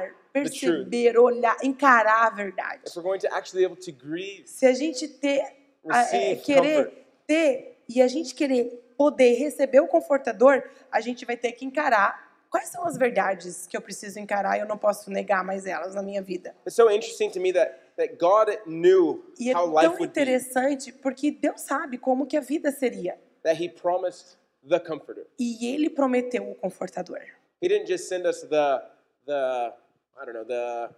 the. 0.02 0.17
Perceber, 0.32 1.18
olhar, 1.18 1.56
encarar 1.62 2.26
a 2.26 2.30
verdade. 2.30 2.82
If 2.86 2.94
we're 2.96 3.02
going 3.02 3.18
to 3.20 3.28
actually 3.34 3.66
be 3.66 3.72
able 3.72 3.82
to 3.84 3.92
grieve, 3.92 4.46
Se 4.46 4.66
a 4.66 4.72
gente 4.72 5.08
ter, 5.08 5.42
a- 5.88 6.02
é, 6.16 6.36
querer 6.36 6.84
comfort. 6.84 7.04
ter 7.26 7.82
e 7.88 8.02
a 8.02 8.08
gente 8.08 8.34
querer 8.34 8.92
poder 8.96 9.34
receber 9.34 9.80
o 9.80 9.86
confortador, 9.86 10.62
a 10.90 11.00
gente 11.00 11.24
vai 11.24 11.36
ter 11.36 11.52
que 11.52 11.64
encarar 11.64 12.28
quais 12.50 12.68
são 12.68 12.84
as 12.86 12.96
verdades 12.96 13.66
que 13.66 13.76
eu 13.76 13.80
preciso 13.80 14.18
encarar 14.18 14.56
e 14.56 14.60
eu 14.60 14.66
não 14.66 14.78
posso 14.78 15.10
negar 15.10 15.44
mais 15.44 15.66
elas 15.66 15.94
na 15.94 16.02
minha 16.02 16.22
vida. 16.22 16.54
it's 16.66 16.74
so 16.74 16.90
interesting 16.90 17.30
to 17.30 17.38
me 17.40 17.52
that, 17.52 17.78
that 17.96 18.16
God 18.16 18.58
knew 18.66 19.22
E 19.38 19.50
é 19.50 19.54
how 19.54 19.66
life 19.66 19.82
tão 19.82 19.90
would 19.92 19.98
be, 19.98 20.04
interessante 20.06 20.92
porque 20.92 21.30
Deus 21.30 21.60
sabe 21.60 21.98
como 21.98 22.26
que 22.26 22.36
a 22.36 22.40
vida 22.40 22.72
seria. 22.72 23.18
that 23.44 23.62
He 23.62 23.68
promised 23.68 24.36
the 24.68 24.80
Comforter. 24.80 25.26
E 25.38 25.72
ele 25.72 25.88
prometeu 25.90 26.50
o 26.50 26.54
confortador. 26.54 27.20
He 27.62 27.68
didn't 27.68 27.86
just 27.86 28.08
send 28.08 28.26
us 28.26 28.40
the, 28.42 28.82
the 29.26 29.72
I 30.20 30.24
don't 30.24 30.34
know, 30.34 30.44
the 30.44 30.90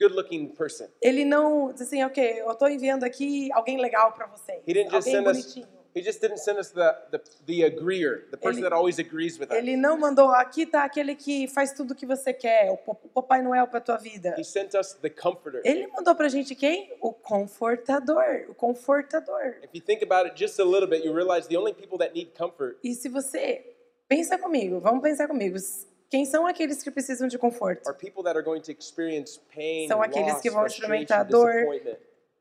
good-looking 0.00 0.54
person. 0.54 0.86
Ele 1.02 1.24
não 1.24 1.72
diz 1.72 1.82
assim, 1.82 2.02
ok, 2.04 2.40
eu 2.40 2.50
estou 2.50 2.68
enviando 2.68 3.04
aqui 3.04 3.50
alguém 3.52 3.80
legal 3.80 4.12
para 4.12 4.26
vocês. 4.26 4.62
He 4.66 4.72
didn't 4.74 4.90
just 4.90 5.06
Alguém 5.08 5.12
send 5.12 5.28
us. 5.28 5.36
bonitinho. 5.44 5.76
He 5.96 6.02
just 6.02 6.20
didn't 6.20 6.40
send 6.40 6.58
us 6.60 6.70
the 6.72 6.92
the, 7.10 7.18
the 7.46 7.64
agreeer, 7.64 8.28
the 8.30 8.36
person 8.36 8.58
Ele- 8.58 8.68
that 8.68 8.74
always 8.74 8.98
agrees 8.98 9.38
with 9.38 9.46
us. 9.50 9.56
Ele 9.56 9.78
não 9.78 9.96
mandou, 9.98 10.28
aqui 10.30 10.66
tá 10.66 10.84
aquele 10.84 11.14
que 11.14 11.48
faz 11.48 11.72
tudo 11.72 11.92
o 11.92 11.94
que 11.96 12.04
você 12.04 12.34
quer, 12.34 12.70
o 12.70 12.76
Papai 13.14 13.40
Noel 13.40 13.66
para 13.66 13.80
tua 13.80 13.96
vida. 13.96 14.34
He 14.38 14.44
sent 14.44 14.74
us 14.74 14.92
the 14.92 15.08
comforter. 15.08 15.62
Ele 15.64 15.86
mandou 15.86 16.14
pra 16.14 16.28
gente 16.28 16.54
quem? 16.54 16.94
O 17.00 17.14
confortador, 17.14 18.44
o 18.50 18.54
confortador. 18.54 19.56
If 19.62 19.70
you 19.72 19.80
think 19.80 20.02
about 20.04 20.26
it 20.28 20.38
just 20.38 20.60
a 20.60 20.64
little 20.64 20.86
bit, 20.86 21.02
you 21.02 21.14
realize 21.14 21.48
the 21.48 21.56
only 21.56 21.72
people 21.72 21.96
that 21.96 22.12
need 22.12 22.32
comfort 22.36 22.76
E 22.84 22.94
se 22.94 23.08
você 23.08 23.64
pensa 24.06 24.36
comigo, 24.38 24.78
vamos 24.80 25.00
pensar 25.02 25.26
comigo, 25.26 25.56
quem 26.10 26.24
são 26.24 26.46
aqueles 26.46 26.82
que 26.82 26.90
precisam 26.90 27.28
de 27.28 27.38
conforto? 27.38 27.88
are 27.88 27.96
people 27.96 28.22
that 28.22 28.36
are 28.36 28.44
going 28.44 28.60
to 28.60 28.72
experience 28.72 29.40
pain, 29.54 29.88
São 29.88 30.02
aqueles 30.02 30.40
que 30.40 30.50
vão 30.50 30.66
experimentar 30.66 31.24
dor. 31.24 31.52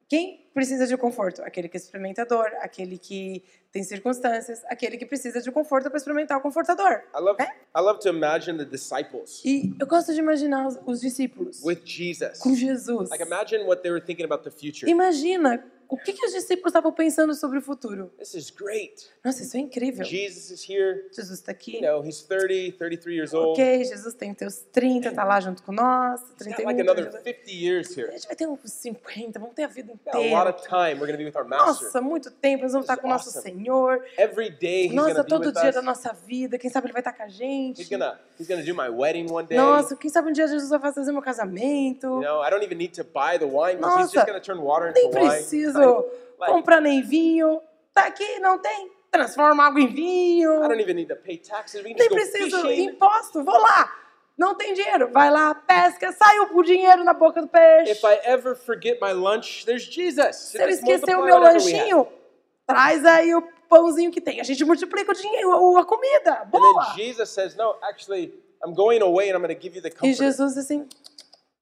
Quem 0.08 0.46
precisa 0.54 0.86
de 0.86 0.96
conforto? 0.96 1.42
Aquele 1.42 1.68
que 1.68 1.78
experimenta 1.78 2.24
dor, 2.24 2.46
aquele 2.60 2.96
que 2.96 3.44
tem 3.72 3.84
circunstâncias, 3.84 4.64
aquele 4.66 4.98
que 4.98 5.06
precisa 5.06 5.42
de 5.42 5.52
conforto 5.52 5.90
para 5.90 5.98
experimentar 5.98 6.38
o 6.38 6.42
confortador. 6.42 7.02
I 7.14 7.20
love 7.20 7.42
É? 7.42 7.46
I 7.76 7.82
love 7.82 8.00
to 8.02 8.10
imagine 8.10 8.58
the 8.58 8.66
disciples 8.66 9.42
E 9.44 9.76
eu 9.80 9.88
gosto 9.88 10.14
de 10.14 10.20
imaginar 10.20 10.68
os, 10.68 10.78
os 10.86 11.02
discípulos 11.02 11.64
with 11.64 11.82
Jesus. 11.84 12.38
com 12.38 12.54
Jesus. 12.54 13.10
Like 13.10 13.24
imagine 13.24 13.64
what 13.64 13.82
they 13.82 13.92
were 13.92 14.00
thinking 14.04 14.26
about 14.26 14.44
the 14.44 14.52
future. 14.52 14.88
Imagina 14.90 15.66
o 15.90 15.98
que, 15.98 16.14
que 16.14 16.26
os 16.26 16.34
discípulos 16.34 16.68
estavam 16.72 16.92
pensando 16.92 17.34
sobre 17.34 17.58
o 17.60 17.62
futuro. 17.62 18.12
This 18.18 18.34
is 18.36 18.50
great. 18.50 19.08
Nossa, 19.24 19.44
isso 19.44 19.56
é 19.58 19.60
incrível. 19.60 20.04
Jesus 20.06 20.50
is 20.52 20.70
here. 20.70 21.08
Jesus 21.12 21.40
está 21.40 21.52
aqui. 21.52 21.78
You 21.78 21.82
know, 21.82 22.06
he's 22.06 22.22
30, 22.24 22.78
33 22.78 23.16
years 23.16 23.34
old. 23.34 23.52
Ok, 23.60 23.84
Jesus 23.84 24.14
tem 24.14 24.34
teus 24.34 24.60
30, 24.72 25.12
tá 25.14 25.24
lá 25.24 25.40
junto 25.40 25.64
com 25.64 25.72
nós. 25.72 26.22
He's 26.40 26.48
got 26.48 26.56
31, 26.58 26.66
like 26.66 26.82
another 26.82 27.10
32. 27.12 27.24
50 27.36 27.52
years 27.52 27.98
A 27.98 28.02
here. 28.02 28.12
gente 28.12 28.28
vai 28.28 28.36
ter 28.36 28.48
uns 28.48 28.60
50, 28.72 29.40
vamos 29.40 29.56
ter 29.56 29.64
a 29.64 29.68
vida 29.68 29.94
Got 30.06 30.16
a 30.16 30.18
lot 30.18 30.26
inteira. 30.26 30.50
of 30.50 30.62
time. 30.64 31.00
We're 31.00 31.08
going 31.08 31.12
to 31.14 31.18
be 31.18 31.26
with 31.26 31.36
our 31.38 31.46
master. 31.48 31.86
Nossa, 31.86 32.02
muito 32.02 32.32
tempo, 32.32 32.64
nós 32.64 32.72
vamos 32.72 32.86
estar 32.86 32.98
com 32.98 33.08
o 33.08 33.10
nosso 33.10 33.30
awesome. 33.30 33.44
Senhor. 33.56 34.04
Every 34.18 34.50
day 34.50 34.86
he's 34.88 34.92
going 34.94 35.14
Nossa, 35.14 35.16
to 35.16 35.24
be 35.24 35.30
todo 35.30 35.52
dia 35.52 35.70
us. 35.70 35.76
da 35.76 35.82
nossa 35.82 36.14
vida. 36.14 36.58
Quem 36.58 36.70
sabe 36.70 36.88
ele 36.88 36.94
vai 36.94 37.02
estar 37.02 37.14
com 37.14 37.24
a 37.24 37.28
gente. 37.28 37.82
He's 37.82 37.90
gonna 37.90 38.20
he's 38.40 38.48
gonna 38.48 38.64
do 38.64 38.74
my 38.74 38.90
wedding 38.90 39.30
one 39.32 39.48
day. 39.48 39.58
Nossa, 39.58 39.96
quem 39.96 40.10
sabe 40.10 40.30
um 40.30 40.32
dia 40.32 40.48
Jesus 40.48 40.70
vai 40.70 40.80
fazer 40.80 41.12
meu 41.12 41.22
casamento. 41.22 42.08
You 42.08 42.22
know, 42.22 42.42
I 42.44 42.50
don't 42.50 42.64
even 42.64 42.78
need 42.78 42.94
to 42.96 43.04
buy 43.04 43.38
the 43.38 43.46
wine 43.46 43.78
because 43.78 44.04
he's 44.04 44.12
just 44.12 44.26
gonna 44.28 44.40
turn 44.40 44.60
water 44.62 44.90
into 44.90 45.02
Nem 45.02 45.12
wine. 45.24 45.44
Preciso 45.76 46.06
Like, 46.40 46.54
comprar 46.54 46.82
nem 46.82 47.02
vinho. 47.02 47.62
Tá 47.94 48.08
aqui, 48.08 48.40
não 48.40 48.60
tem? 48.60 48.92
Transforma 49.12 49.66
água 49.66 49.80
em 49.80 49.88
vinho. 49.88 50.66
I 50.66 50.68
don't 50.68 50.82
even 50.82 50.96
need 50.96 51.08
to 51.14 51.16
pay 51.22 51.38
taxes. 51.38 51.82
We 51.84 51.94
Nem 51.94 52.10
preciso 52.10 52.62
fishing. 52.62 52.84
imposto. 52.84 53.44
Vou 53.44 53.58
lá. 53.58 53.90
Não 54.38 54.54
tem 54.56 54.74
dinheiro. 54.74 55.10
Vai 55.14 55.32
lá, 55.32 55.56
pesca, 55.56 56.12
saiu 56.12 56.50
o 56.54 56.62
dinheiro 56.62 57.06
na 57.06 57.14
boca 57.14 57.42
do 57.42 57.48
peixe. 57.48 57.94
If 57.94 58.04
I 58.04 58.20
ever 58.26 58.54
forget 58.56 59.00
my 59.02 59.14
lunch, 59.14 59.66
there's 59.66 59.84
Jesus. 59.84 60.36
Se 60.36 60.62
eu 60.62 60.68
esquecer 60.68 61.16
o 61.16 61.24
meu 61.24 61.40
lanchinho, 61.40 62.06
traz 62.68 63.06
aí 63.06 63.34
o 63.34 63.42
pãozinho 63.70 64.12
que 64.12 64.20
tem. 64.20 64.42
A 64.42 64.44
gente 64.44 64.66
multiplica 64.66 65.12
o 65.14 65.16
dinheiro, 65.16 65.78
a 65.78 65.86
comida. 65.86 66.42
And 66.44 66.50
Boa. 66.50 66.86
then 66.86 67.06
Jesus 67.06 67.30
says, 67.30 67.56
"No, 67.56 67.76
actually, 67.82 68.34
I'm 68.66 68.74
going 68.74 69.00
away 69.02 69.30
and 69.30 69.38
I'm 69.38 69.42
going 69.42 69.56
to 69.56 69.62
give 69.62 69.74
you 69.74 69.82
the 69.82 69.88
E 69.88 69.92
comfort." 69.92 70.18
Jesus 70.18 70.56
diz 70.56 70.66
assim: 70.66 70.86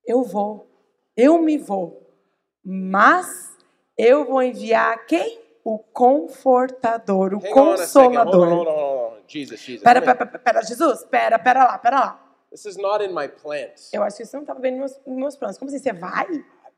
Eu 0.08 0.23
vou, 0.23 0.67
eu 1.15 1.38
me 1.38 1.60
vou, 1.60 2.02
mas 2.65 3.53
eu 3.98 4.26
vou 4.26 4.42
enviar 4.42 5.06
quem? 5.06 5.42
O 5.64 5.80
confortador, 5.80 7.34
o 7.34 7.38
Hang 7.38 7.48
a 7.50 7.54
consolador. 7.54 8.48
on, 8.48 8.56
hold 8.56 8.68
on, 8.68 8.74
hold 8.74 9.14
on. 9.14 9.24
Jesus, 9.28 9.60
Jesus. 9.62 9.84
Pera, 9.84 10.02
pera, 10.02 10.26
pera, 10.26 10.62
Jesus, 10.62 11.04
pera, 11.06 11.40
pera 11.40 11.64
lá, 11.64 11.78
pera 11.78 12.00
lá. 12.00 12.36
This 12.52 12.66
is 12.66 12.78
not 12.78 13.04
in 13.04 13.14
my 13.14 13.28
plans. 13.28 13.92
Eu 13.94 14.04
acho 14.04 14.18
que 14.18 14.24
isso 14.24 14.36
não 14.36 14.44
estava 14.44 14.60
bem 14.60 14.74
nos 14.78 14.92
meus, 14.92 15.06
nos 15.08 15.18
meus 15.18 15.36
planos. 15.38 15.58
Como 15.58 15.70
assim? 15.70 15.80
Você 15.80 15.94
vai? 15.94 16.28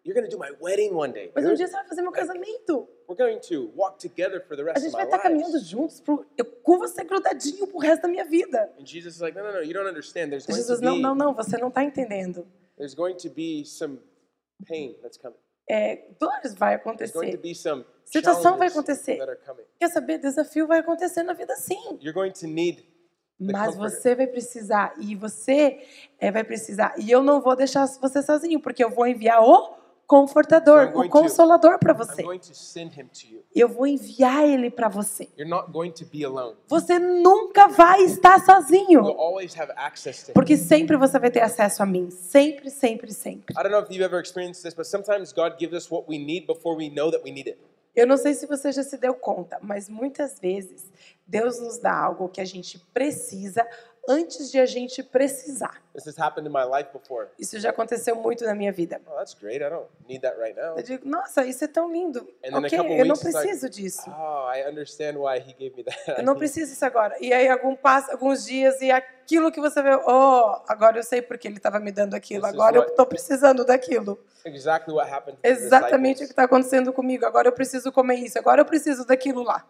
You're 0.06 0.13
going 0.13 0.30
to 0.30 0.38
do 0.38 0.39
my 0.39 0.51
wedding 0.62 0.93
one 0.93 1.12
day. 1.12 1.32
Mas 1.34 1.43
um 1.45 1.56
dia 1.56 1.67
você 1.67 1.73
vai 1.73 1.88
fazer 1.88 2.04
meu 2.04 2.12
casamento. 2.12 2.88
We're 3.10 3.17
going 3.17 3.39
to 3.49 3.71
walk 3.75 3.97
together 3.97 4.39
for 4.47 4.56
the 4.56 4.62
A 4.62 4.65
rest 4.67 4.82
gente 4.84 4.89
of 4.89 4.97
vai 4.97 5.06
my 5.06 5.10
estar 5.10 5.17
caminhando 5.17 5.58
juntos 5.60 5.99
pro, 5.99 6.23
eu, 6.38 6.45
com 6.45 6.78
você 6.78 7.04
grudadinho 7.04 7.65
pro 7.65 7.80
resto 7.80 8.04
da 8.04 8.08
minha 8.08 8.23
vida. 8.23 8.71
And 8.80 8.86
Jesus 8.86 9.15
is 9.15 9.21
like, 9.21 9.36
"No, 9.36 9.43
no, 9.43 9.51
no. 9.51 9.63
You 9.63 9.73
don't 9.73 9.89
understand. 9.89 10.30
There's 10.30 10.45
going 10.45 10.58
Jesus, 10.58 10.80
to 10.80 10.86
não, 10.86 10.95
be 10.95 11.01
não, 11.01 11.15
não, 11.15 11.34
você 11.34 11.58
não 11.58 11.69
está 11.69 11.84
entendendo. 11.84 12.45
there's 12.78 12.93
going 12.93 13.15
to 13.15 13.30
be 13.32 13.65
some 13.65 13.97
pain 14.67 14.95
that's 15.01 15.17
coming. 15.17 15.39
É, 15.67 16.04
dores 16.19 16.54
vai 16.54 16.75
acontecer. 16.75 17.13
Situação 18.06 18.58
vai 18.58 18.67
acontecer. 18.67 19.17
Quer 19.80 19.89
saber? 19.89 20.19
Desafio 20.19 20.67
vai 20.67 20.80
acontecer 20.80 21.23
na 21.23 21.34
vida 21.34 21.56
sim. 21.56 21.97
Mas 23.39 23.75
você 23.75 24.15
vai 24.15 24.28
precisar, 24.28 24.93
e 24.97 25.13
você 25.15 25.86
é, 26.19 26.32
vai 26.32 26.43
precisar, 26.43 26.93
e 26.97 27.12
eu 27.12 27.21
não 27.21 27.41
vou 27.41 27.54
deixar 27.56 27.86
você 27.86 28.21
sozinho, 28.21 28.62
porque 28.62 28.82
eu 28.82 28.89
vou 28.89 29.06
enviar 29.06 29.43
o 29.43 29.75
confortador, 30.07 30.91
o 30.95 31.09
consolador 31.09 31.79
para 31.79 31.93
você. 31.93 32.23
Eu 33.55 33.69
vou 33.69 33.87
enviar 33.87 34.43
ele 34.43 34.69
para 34.69 34.87
você. 34.87 35.29
Você 36.67 36.99
nunca 36.99 37.67
vai 37.67 38.03
estar 38.03 38.43
sozinho, 38.45 39.01
porque 40.33 40.57
sempre 40.57 40.97
você 40.97 41.17
vai 41.19 41.31
ter 41.31 41.41
acesso 41.41 41.81
a 41.81 41.85
mim. 41.85 42.09
Sempre, 42.11 42.69
sempre, 42.69 43.11
sempre. 43.13 43.55
Eu 47.95 48.05
não 48.05 48.17
sei 48.17 48.33
se 48.33 48.45
você 48.45 48.73
já 48.73 48.83
se 48.83 48.97
deu 48.97 49.13
conta, 49.13 49.57
mas 49.61 49.87
muitas 49.87 50.37
vezes 50.37 50.91
Deus 51.25 51.59
nos 51.61 51.77
dá 51.77 51.97
algo 51.97 52.27
que 52.27 52.41
a 52.41 52.45
gente 52.45 52.77
precisa 52.93 53.65
antes 54.07 54.51
de 54.51 54.59
a 54.59 54.65
gente 54.65 55.01
precisar. 55.03 55.81
This 55.93 56.07
has 56.07 56.19
happened 56.19 56.47
in 56.47 56.51
my 56.51 56.63
life 56.63 56.89
before. 56.91 57.27
Isso 57.39 57.59
já 57.59 57.69
aconteceu 57.69 58.15
muito 58.15 58.43
na 58.43 58.53
minha 58.53 58.71
vida. 58.71 59.01
Oh, 59.07 59.15
that's 59.15 59.33
great. 59.33 59.63
I 59.63 59.69
don't 59.69 59.87
need 60.07 60.21
that 60.21 60.37
right 60.39 60.55
now. 60.55 60.77
Eu 60.77 60.83
digo, 60.83 61.07
nossa, 61.07 61.45
isso 61.45 61.63
é 61.63 61.67
tão 61.67 61.91
lindo. 61.91 62.19
And 62.43 62.57
Ok, 62.57 62.77
eu 62.77 63.05
não 63.05 63.15
like, 63.15 63.31
preciso 63.31 63.69
disso. 63.69 64.03
Oh, 64.07 64.51
I 64.51 64.69
understand 64.69 65.17
why 65.17 65.39
he 65.39 65.53
gave 65.53 65.75
me 65.75 65.83
that. 65.83 65.97
Eu 66.17 66.23
não 66.23 66.35
preciso 66.35 66.71
disso 66.71 66.85
agora. 66.85 67.15
E 67.19 67.33
aí 67.33 67.47
algum 67.47 67.75
passo, 67.75 68.11
alguns 68.11 68.45
dias 68.45 68.81
e 68.81 68.91
aquilo 68.91 69.51
que 69.51 69.61
você 69.61 69.81
vê, 69.81 69.95
oh, 69.95 70.61
agora 70.67 70.97
eu 70.97 71.03
sei 71.03 71.21
porque 71.21 71.47
ele 71.47 71.57
estava 71.57 71.79
me 71.79 71.91
dando 71.91 72.13
aquilo. 72.13 72.45
Agora 72.45 72.77
eu 72.77 72.83
estou 72.83 73.05
precisando 73.05 73.65
daquilo. 73.65 74.19
exactly 74.45 74.93
what 74.93 75.11
happened 75.11 75.37
to 75.37 75.41
the 75.41 75.49
Exatamente 75.49 76.23
o 76.23 76.25
que 76.25 76.31
está 76.31 76.43
acontecendo 76.43 76.93
comigo. 76.93 77.25
Agora 77.25 77.47
eu 77.47 77.53
preciso 77.53 77.91
comer 77.91 78.15
isso. 78.15 78.37
Agora 78.37 78.61
eu 78.61 78.65
preciso 78.65 79.05
daquilo 79.05 79.43
lá. 79.43 79.65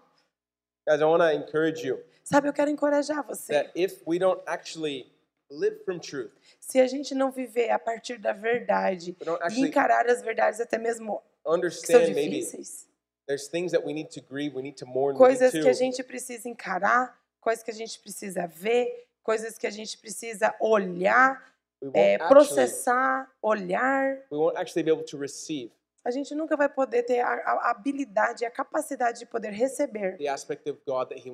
Guys, 0.88 1.02
I 1.02 1.06
want 1.06 1.21
to 1.21 1.34
encourage 1.34 1.84
you 1.84 2.00
Sabe, 2.24 2.48
eu 2.48 2.54
quero 2.54 2.69
encorajar 2.69 3.24
você. 3.26 3.54
that 3.54 3.71
if 3.76 4.04
we 4.06 4.19
don't 4.19 4.41
actually 4.45 5.12
live 5.50 5.84
from 5.84 6.00
truth, 6.00 6.32
Se 6.60 6.80
a 6.80 6.88
gente 6.88 7.15
não 7.15 7.32
viver 7.32 7.69
a 7.71 7.80
partir 7.80 8.17
da 8.19 8.34
verdade 8.34 9.15
e 9.52 9.62
encarar 9.62 10.08
as 10.08 10.21
verdades 10.21 10.60
até 10.60 10.78
mesmo 10.78 11.21
que 11.43 11.69
são 11.71 12.04
difíceis, 12.06 12.88
there's 13.28 13.48
things 13.48 13.71
that 13.71 13.86
we 13.86 13.93
need 13.93 14.10
to 14.10 14.21
grieve, 14.21 14.56
we 14.56 14.62
need 14.62 14.78
to 14.78 14.86
mourn, 14.86 15.13
we 15.15 15.19
coisas 15.19 15.52
que 15.52 15.67
a 15.67 15.74
gente 15.74 16.04
precisa 16.04 16.48
encarar, 16.48 17.19
coisas 17.41 17.63
que 17.63 17.71
a 17.71 17.74
gente 17.74 18.00
precisa 18.00 18.45
ver, 18.48 19.08
coisas 19.24 19.58
que 19.58 19.65
a 19.65 19.71
gente 19.71 19.98
precisa 19.98 20.54
olhar, 20.60 21.52
é, 21.93 22.17
processar, 22.17 23.28
olhar. 23.41 24.24
we 24.32 24.38
won't 24.38 24.58
actually 24.58 24.84
be 24.84 24.91
able 24.91 25.04
to 25.06 25.17
receive 25.17 25.71
A 26.06 26.12
gente 26.12 26.36
nunca 26.36 26.56
vai 26.56 26.70
poder 26.70 27.02
ter 27.04 27.20
a, 27.20 27.28
a 27.34 27.72
habilidade, 27.72 28.46
a 28.46 28.52
capacidade 28.52 29.18
de 29.20 29.26
poder 29.26 29.50
receber 29.52 30.18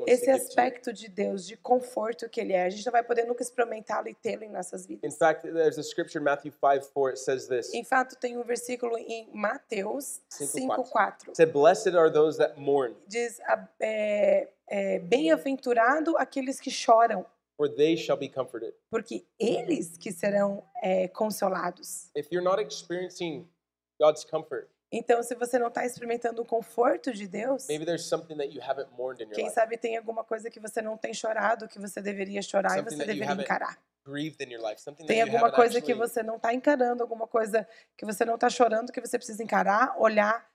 esse 0.07 0.29
aspecto 0.31 0.93
de 0.93 1.09
Deus, 1.09 1.45
de 1.45 1.57
conforto 1.57 2.29
que 2.29 2.39
Ele 2.39 2.53
é. 2.53 2.63
A 2.63 2.69
gente 2.69 2.85
não 2.85 2.91
vai 2.93 3.03
poder 3.03 3.25
nunca 3.25 3.43
experimentá-lo 3.43 4.07
e 4.07 4.13
tê-lo 4.13 4.45
em 4.45 4.49
nossas 4.49 4.85
In 4.85 4.87
vidas. 4.87 5.17
fact, 5.17 5.43
there's 5.43 5.77
a 5.77 5.83
scripture, 5.83 6.23
Matthew 6.23 6.53
5 6.53 6.89
4, 6.93 7.09
it 7.09 7.19
says 7.19 7.47
this. 7.47 7.73
Em 7.73 7.83
fato, 7.83 8.15
tem 8.15 8.37
um 8.37 8.43
versículo 8.43 8.97
em 8.97 9.29
Mateus 9.33 10.21
Cinco, 10.29 10.83
5,4. 10.85 11.27
It 11.27 11.35
said, 11.35 11.51
Blessed 11.51 11.95
are 11.95 12.09
those 12.09 12.37
that 12.37 12.57
mourn, 12.57 12.95
Diz, 13.07 13.41
é, 13.79 14.47
é, 14.69 14.99
bem-aventurado 14.99 16.17
aqueles 16.17 16.61
que 16.61 16.71
choram, 16.71 17.25
for 17.57 17.67
they 17.67 17.97
shall 17.97 18.17
be 18.17 18.29
comforted. 18.29 18.73
porque 18.89 19.25
eles 19.37 19.97
que 19.97 20.11
serão 20.13 20.63
é, 20.81 21.07
consolados. 21.09 22.09
If 22.15 22.31
you're 22.31 22.43
not 22.43 22.61
experiencing 22.61 23.47
God's 24.01 24.25
comfort, 24.25 24.67
Então, 24.91 25.23
se 25.23 25.35
você 25.35 25.57
não 25.59 25.67
está 25.67 25.85
experimentando 25.85 26.41
o 26.41 26.45
conforto 26.45 27.13
de 27.13 27.27
Deus, 27.27 27.67
maybe 27.67 27.85
there's 27.85 28.05
something 28.05 28.35
that 28.35 28.53
you 28.53 28.61
haven't 28.61 28.89
mourned 28.97 29.21
in 29.23 29.27
your 29.27 29.35
quem 29.35 29.45
life, 29.45 29.55
sabe 29.55 29.77
tem 29.77 29.95
alguma 29.97 30.23
coisa 30.23 30.49
que 30.49 30.59
você 30.59 30.81
não 30.81 30.97
tem 30.97 31.13
chorado, 31.13 31.67
que 31.67 31.79
você 31.79 32.01
deveria 32.01 32.41
chorar 32.41 32.71
e 32.71 32.79
Something 32.79 32.89
você 32.89 32.97
that 32.97 33.07
you 33.09 33.13
deveria 33.13 33.31
haven't 33.31 33.45
encarar. 33.45 33.77
grieved 34.05 34.43
in 34.43 34.51
your 34.51 34.61
life, 34.61 34.81
something 34.81 35.03
that 35.03 35.07
Tem 35.07 35.19
you 35.19 35.25
alguma 35.25 35.47
haven't 35.47 35.55
coisa 35.55 35.79
que 35.81 35.91
actually 35.91 36.09
você 36.09 36.23
não 36.23 36.35
está 36.37 36.53
encarando, 36.53 37.03
alguma 37.03 37.27
coisa 37.27 37.67
que 37.97 38.05
você 38.05 38.25
não 38.25 38.35
está 38.35 38.49
chorando, 38.49 38.91
que 38.91 38.99
você 38.99 39.17
precisa 39.17 39.41
encarar, 39.43 39.95
olhar, 39.97 40.45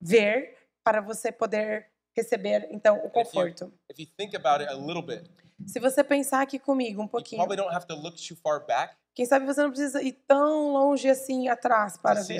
ver, 0.00 0.56
para 0.82 1.00
você 1.00 1.30
poder 1.30 1.88
receber, 2.16 2.66
então, 2.70 2.96
o 2.96 3.06
And 3.06 3.06
if 3.06 3.14
you, 3.14 3.24
conforto. 3.24 3.72
if 3.90 3.98
you 3.98 4.06
think 4.16 4.34
about 4.34 4.62
it 4.64 4.72
a 4.72 4.76
little 4.76 5.02
bit, 5.02 5.30
Se 5.66 5.80
você 5.80 6.02
pensar 6.04 6.42
aqui 6.42 6.58
comigo 6.58 7.02
um 7.02 7.08
pouquinho, 7.08 7.42
probably 7.42 7.56
don't 7.56 7.74
have 7.74 7.86
to 7.86 7.94
look 7.94 8.16
too 8.16 8.36
far 8.36 8.64
back 8.66 8.94
quem 9.16 9.24
sabe 9.24 9.46
você 9.46 9.62
não 9.62 9.70
precisa 9.70 10.02
ir 10.02 10.12
tão 10.12 10.74
longe 10.74 11.08
assim 11.08 11.48
atrás 11.48 11.96
para 11.96 12.22
ver, 12.22 12.38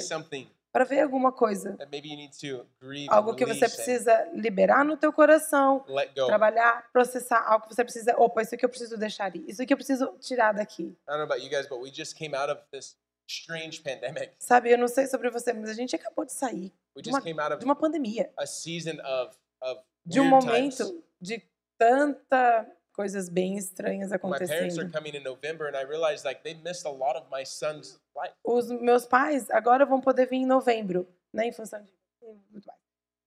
para 0.71 0.85
ver 0.85 1.01
alguma 1.01 1.33
coisa. 1.33 1.75
that 1.79 1.91
maybe 1.91 2.11
you 2.11 2.17
need 2.17 2.39
to 2.39 2.67
grieve 2.79 3.09
Algo 3.09 3.35
que 3.35 3.47
você 3.47 3.61
precisa 3.61 4.29
liberar 4.35 4.85
no 4.85 4.95
teu 4.95 5.11
coração, 5.11 5.83
let 5.89 6.15
go. 6.15 6.25
I 6.25 6.27
trabalhar, 6.27 6.87
processar, 6.93 7.43
algo 7.47 7.67
que 7.67 7.75
você 7.75 7.83
precisa, 7.83 8.15
opa, 8.19 8.43
isso 8.43 8.55
aqui 8.55 8.65
eu 8.67 8.69
preciso 8.69 8.99
deixar 8.99 9.35
ir, 9.35 9.49
isso 9.49 9.63
aqui 9.63 9.73
eu 9.73 9.77
preciso 9.79 10.15
tirar 10.21 10.53
daqui. 10.53 10.95
Sabe, 14.39 14.71
eu 14.71 14.79
não 14.79 14.89
sei 14.89 15.07
sobre 15.07 15.31
você, 15.31 15.55
mas 15.55 15.71
a 15.71 15.75
gente 15.75 15.97
acabou 15.97 16.27
de 16.27 16.33
sair 16.35 16.75
de 16.95 17.09
uma, 17.09 17.21
de 17.57 17.65
uma 17.65 17.75
pandemia, 17.75 18.31
a 18.37 18.45
season 18.45 19.01
of 19.03 19.35
de 20.05 20.21
um 20.21 20.31
weird 20.31 20.47
times. 20.47 20.79
momento 20.79 21.05
de 21.21 21.43
tanta 21.79 22.67
coisas 22.93 23.29
bem 23.29 23.59
estranhas 23.59 24.11
My 24.11 24.19
parents 24.19 24.51
are 24.51 24.57
acontecendo. 24.57 24.93
coming 24.93 25.15
in 25.15 25.23
November, 25.23 25.69
and 25.69 25.77
I 25.77 25.85
realized 25.85 26.25
like 26.25 26.43
they 26.43 26.55
missed 26.55 26.87
a 26.87 26.91
lot 26.91 27.17
of 27.17 27.27
my 27.31 27.45
son's 27.45 28.01
life. 28.17 28.35
Os 28.43 28.71
meus 28.71 29.05
pais 29.07 29.51
agora 29.51 29.85
vão 29.85 30.01
poder 30.01 30.27
vir 30.27 30.37
em 30.37 30.47
novembro, 30.47 31.07
né, 31.33 31.47
em 31.47 31.53
função 31.53 31.83
de. 31.83 31.93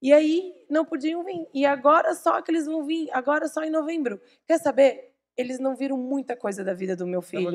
E 0.02 0.14
aí 0.14 0.66
não 0.70 0.86
podiam 0.86 1.24
vir. 1.24 1.48
E 1.54 1.66
agora 1.66 2.16
só 2.16 2.42
que 2.42 2.50
eles 2.50 2.66
vão 2.66 2.84
vir, 2.86 3.10
agora 3.12 3.48
só 3.48 3.64
em 3.64 3.70
novembro. 3.70 4.20
Quer 4.48 4.58
saber? 4.60 5.09
Eles 5.40 5.58
não 5.58 5.74
viram 5.74 5.96
muita 5.96 6.36
coisa 6.36 6.66
da 6.66 6.74
vida 6.74 6.98
do 6.98 7.08
meu 7.08 7.22
filho. 7.22 7.50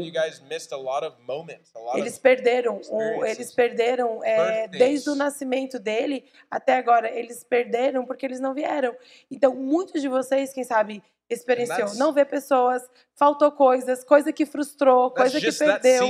moments, 1.26 1.70
Eles 1.98 2.18
perderam, 2.18 2.80
o, 2.88 3.24
eles 3.26 3.52
perderam 3.52 4.24
é, 4.24 4.66
desde 4.68 5.10
o 5.10 5.14
nascimento 5.14 5.78
dele 5.78 6.24
até 6.50 6.78
agora. 6.78 7.10
Eles 7.10 7.44
perderam 7.44 8.06
porque 8.06 8.24
eles 8.24 8.40
não 8.40 8.54
vieram. 8.54 8.96
Então, 9.30 9.54
muitos 9.54 10.00
de 10.00 10.08
vocês, 10.08 10.50
quem 10.50 10.64
sabe, 10.64 11.02
experienciou 11.28 11.94
não 11.96 12.10
ver 12.10 12.24
pessoas, 12.24 12.82
faltou 13.14 13.52
coisas, 13.52 14.02
coisa 14.02 14.32
que 14.32 14.46
frustrou, 14.46 15.10
coisa 15.10 15.38
que 15.38 15.52
perdeu. 15.52 16.06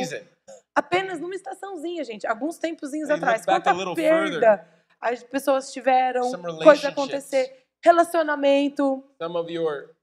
Apenas 0.76 1.18
numa 1.18 1.34
estaçãozinha, 1.34 2.04
gente, 2.04 2.24
alguns 2.24 2.56
tempozinhos 2.56 3.10
atrás. 3.10 3.44
Quanta 3.44 3.74
perda 3.96 4.64
as 5.00 5.24
pessoas 5.24 5.72
tiveram, 5.72 6.30
coisa 6.62 6.88
acontecer, 6.88 7.64
relacionamento, 7.84 9.04
Some 9.20 9.36
of 9.36 9.52
you 9.52 9.68
are 9.68 9.93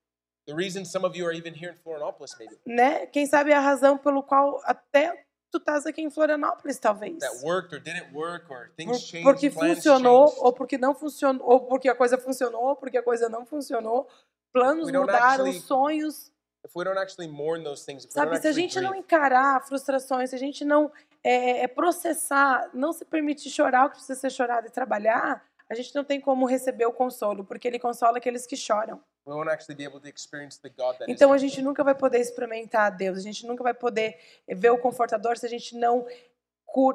the 0.52 0.56
reason 0.56 0.86
some 0.86 1.06
of 1.06 1.18
you 1.18 1.26
are 1.26 1.34
even 1.36 1.54
here 1.54 1.72
in 1.72 1.78
Florianopolis, 1.84 2.32
maybe. 2.38 2.58
né? 2.66 3.06
Quem 3.08 3.26
sabe 3.26 3.54
a 3.54 3.60
razão 3.60 3.98
pelo 3.98 4.22
qual 4.24 4.60
até 4.66 5.26
tu 5.52 5.58
estás 5.58 5.86
aqui 5.86 6.02
em 6.02 6.10
Florianópolis, 6.10 6.80
talvez. 6.80 7.18
That 7.20 7.44
worked 7.44 7.74
or 7.76 7.80
didn't 7.82 8.14
work 8.14 8.46
or 8.52 8.68
Por- 8.68 8.76
things 8.76 9.02
changed, 9.02 9.24
porque 9.24 9.50
funcionou, 9.50 10.28
changed. 10.28 10.46
ou 10.46 10.54
porque 10.54 10.78
não 10.78 10.94
funcionou, 10.96 11.46
ou 11.50 11.60
porque 11.68 11.90
a 11.90 11.96
coisa 11.96 12.18
funcionou, 12.18 12.64
ou 12.70 12.76
porque 12.76 12.98
a 12.98 13.04
coisa 13.04 13.28
não 13.30 13.46
funcionou. 13.46 14.08
Planos 14.54 14.92
mudaram, 14.92 15.46
actually- 15.46 15.60
sonhos. 15.62 16.32
If 16.64 16.76
we 16.76 16.84
don't 16.86 17.00
actually 17.00 17.28
mourn 17.32 17.64
those 17.64 17.84
things, 17.84 18.04
if 18.04 18.12
we 18.12 18.14
Sabe, 18.14 18.32
don't 18.34 18.42
se 18.44 18.48
a 18.48 18.52
gente 18.52 18.80
não 18.80 18.92
grieve, 18.92 19.00
encarar 19.06 19.66
frustrações, 19.66 20.30
se 20.30 20.36
a 20.36 20.40
gente 20.40 20.64
não 20.64 20.92
é, 21.24 21.64
é, 21.64 21.68
processar, 21.68 22.70
não 22.74 22.94
se 22.94 23.04
permitir 23.04 23.50
chorar 23.50 23.86
o 23.86 23.90
que 23.90 23.96
precisa 23.96 24.20
ser 24.20 24.30
chorado 24.30 24.68
e 24.68 24.70
trabalhar, 24.70 25.44
a 25.70 25.74
gente 25.74 25.94
não 25.96 26.04
tem 26.04 26.22
como 26.22 26.46
receber 26.46 26.86
o 26.86 26.94
consolo, 26.94 27.44
porque 27.44 27.68
ele 27.68 27.80
consola 27.80 28.18
aqueles 28.20 28.46
que 28.46 28.56
choram. 28.56 29.02
We 29.26 29.34
won't 29.34 29.50
actually 29.50 29.76
be 29.76 29.84
able 29.84 30.00
to 30.00 30.08
experience 30.08 30.60
the 30.60 30.70
God 30.70 30.98
that 30.98 31.10
is 31.10 31.16
Então 31.16 31.32
a 31.32 31.38
gente 31.38 31.62
nunca 31.62 31.84
vai 31.84 31.96
poder 31.96 32.20
experimentar 32.20 32.96
Deus, 32.96 33.18
a 33.18 33.22
gente 33.22 33.46
nunca 33.46 33.64
vai 33.64 33.74
poder 33.74 34.20
ver 34.48 34.70
o 34.72 34.78
confortador 34.78 35.38
se 35.38 35.46
a 35.46 35.50
gente 35.50 35.76
não 35.76 36.06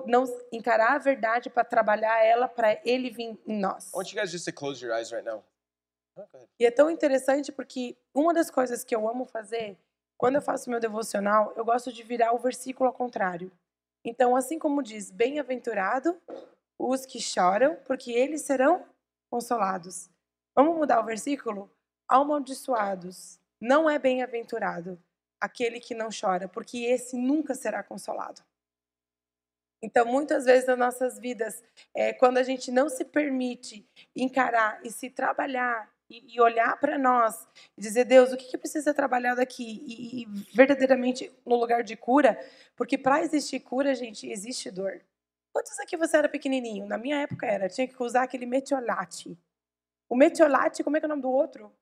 não 0.06 0.24
encarar 0.50 0.94
a 0.94 0.98
verdade 0.98 1.50
para 1.50 1.62
trabalhar 1.62 2.24
ela 2.24 2.48
para 2.48 2.80
ele 2.82 3.10
vir 3.10 3.38
em 3.46 3.58
nós. 3.58 3.92
I 3.92 3.96
want 3.96 4.10
you 4.10 4.18
guys 4.18 4.30
just 4.30 4.46
to 4.46 4.52
close 4.52 4.82
your 4.82 4.94
eyes 4.96 5.10
right 5.10 5.24
now. 5.24 5.44
Go 6.16 6.22
ahead. 6.22 6.48
E 6.58 6.64
é 6.64 6.70
tão 6.70 6.90
interessante 6.90 7.52
porque 7.52 7.94
uma 8.14 8.32
das 8.32 8.50
coisas 8.50 8.82
que 8.82 8.96
eu 8.96 9.06
amo 9.06 9.26
fazer, 9.26 9.76
quando 10.16 10.36
eu 10.36 10.42
faço 10.42 10.70
meu 10.70 10.80
devocional, 10.80 11.52
eu 11.56 11.64
gosto 11.64 11.92
de 11.92 12.02
virar 12.02 12.32
o 12.32 12.38
versículo 12.38 12.88
ao 12.88 12.94
contrário. 12.94 13.52
Então, 14.02 14.34
assim 14.34 14.58
como 14.58 14.82
diz, 14.82 15.10
bem-aventurado 15.10 16.16
os 16.78 17.04
que 17.04 17.20
choram, 17.20 17.76
porque 17.84 18.12
eles 18.12 18.42
serão 18.42 18.84
consolados. 19.28 20.08
Vamos 20.54 20.76
mudar 20.76 21.00
o 21.00 21.04
versículo? 21.04 21.70
Amaldiçoados. 22.08 23.38
Não 23.60 23.88
é 23.88 23.98
bem-aventurado 23.98 25.00
aquele 25.40 25.80
que 25.80 25.94
não 25.94 26.08
chora, 26.08 26.48
porque 26.48 26.78
esse 26.78 27.16
nunca 27.16 27.54
será 27.54 27.82
consolado. 27.82 28.42
Então, 29.82 30.06
muitas 30.06 30.44
vezes 30.44 30.66
nas 30.66 30.78
nossas 30.78 31.18
vidas, 31.18 31.62
é, 31.94 32.12
quando 32.12 32.38
a 32.38 32.42
gente 32.42 32.70
não 32.70 32.88
se 32.88 33.04
permite 33.04 33.86
encarar 34.14 34.80
e 34.82 34.90
se 34.90 35.10
trabalhar 35.10 35.90
e, 36.08 36.34
e 36.34 36.40
olhar 36.40 36.78
para 36.80 36.98
nós 36.98 37.46
e 37.76 37.80
dizer, 37.80 38.04
Deus, 38.04 38.32
o 38.32 38.36
que, 38.36 38.46
que 38.46 38.58
precisa 38.58 38.84
ser 38.84 38.94
trabalhado 38.94 39.40
aqui? 39.40 39.82
E, 39.86 40.22
e 40.22 40.26
verdadeiramente 40.54 41.32
no 41.44 41.56
lugar 41.56 41.82
de 41.82 41.96
cura, 41.96 42.38
porque 42.74 42.96
para 42.96 43.20
existir 43.20 43.60
cura, 43.60 43.94
gente, 43.94 44.28
existe 44.28 44.70
dor. 44.70 45.00
Quantos 45.52 45.78
aqui 45.80 45.96
você 45.96 46.16
era 46.16 46.28
pequenininho? 46.28 46.86
Na 46.86 46.98
minha 46.98 47.20
época 47.22 47.46
era, 47.46 47.68
tinha 47.68 47.86
que 47.86 48.02
usar 48.02 48.22
aquele 48.22 48.46
metiolate. 48.46 49.38
O 50.08 50.16
metiolate, 50.16 50.84
como 50.84 50.96
é 50.96 51.00
que 51.00 51.06
é 51.06 51.08
o 51.08 51.10
nome 51.10 51.22
do 51.22 51.30
outro? 51.30 51.72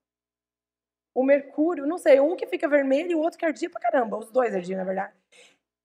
O 1.15 1.23
mercúrio, 1.23 1.87
não 1.87 1.97
sei, 1.97 2.19
um 2.19 2.35
que 2.35 2.45
fica 2.45 2.67
vermelho 2.67 3.11
e 3.11 3.15
o 3.15 3.19
outro 3.19 3.39
que 3.39 3.45
ardia 3.45 3.69
pra 3.69 3.79
caramba. 3.79 4.17
Os 4.17 4.29
dois 4.29 4.53
ardiam, 4.53 4.77
na 4.77 4.83
verdade. 4.83 5.13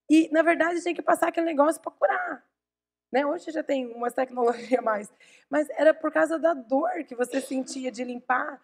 E, 0.09 0.29
na 0.29 0.41
verdade, 0.41 0.81
tinha 0.81 0.93
que 0.93 1.01
passar 1.01 1.29
aquele 1.29 1.45
negócio 1.45 1.81
para 1.81 1.91
curar. 1.91 2.45
Né? 3.09 3.25
Hoje 3.25 3.49
já 3.49 3.63
tem 3.63 3.87
umas 3.93 4.13
tecnologias 4.13 4.73
a 4.77 4.81
mais. 4.81 5.09
Mas 5.49 5.69
era 5.71 5.93
por 5.93 6.11
causa 6.11 6.37
da 6.37 6.53
dor 6.53 7.05
que 7.05 7.15
você 7.15 7.39
sentia 7.39 7.89
de 7.89 8.03
limpar 8.03 8.61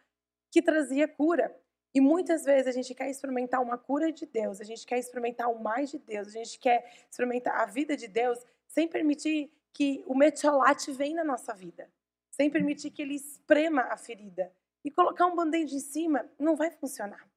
que 0.52 0.62
trazia 0.62 1.08
cura. 1.08 1.56
E 1.94 2.02
muitas 2.02 2.44
vezes 2.44 2.68
a 2.68 2.72
gente 2.72 2.94
quer 2.94 3.10
experimentar 3.10 3.62
uma 3.62 3.78
cura 3.78 4.12
de 4.12 4.26
Deus, 4.26 4.62
a 4.62 4.64
gente 4.64 4.86
quer 4.86 5.00
experimentar 5.00 5.50
o 5.50 5.60
mais 5.64 5.90
de 5.90 5.98
Deus, 5.98 6.28
a 6.28 6.32
gente 6.32 6.60
quer 6.60 6.86
experimentar 7.10 7.60
a 7.60 7.66
vida 7.66 7.96
de 7.96 8.08
Deus 8.08 8.40
sem 8.68 8.88
permitir 8.88 9.52
que 9.74 10.04
o 10.06 10.16
metiolate 10.16 10.92
venha 10.92 11.16
na 11.18 11.24
nossa 11.24 11.54
vida, 11.54 11.90
sem 12.30 12.50
permitir 12.50 12.92
que 12.92 13.02
ele 13.02 13.16
esprema 13.16 13.82
a 13.84 13.98
ferida. 13.98 14.52
E 14.88 14.92
colocar 14.92 15.26
um 15.26 15.36
band-aid 15.36 15.76
em 15.76 15.82
cima 15.82 16.32
não 16.40 16.56
vai 16.56 16.72
funcionar. 16.72 17.30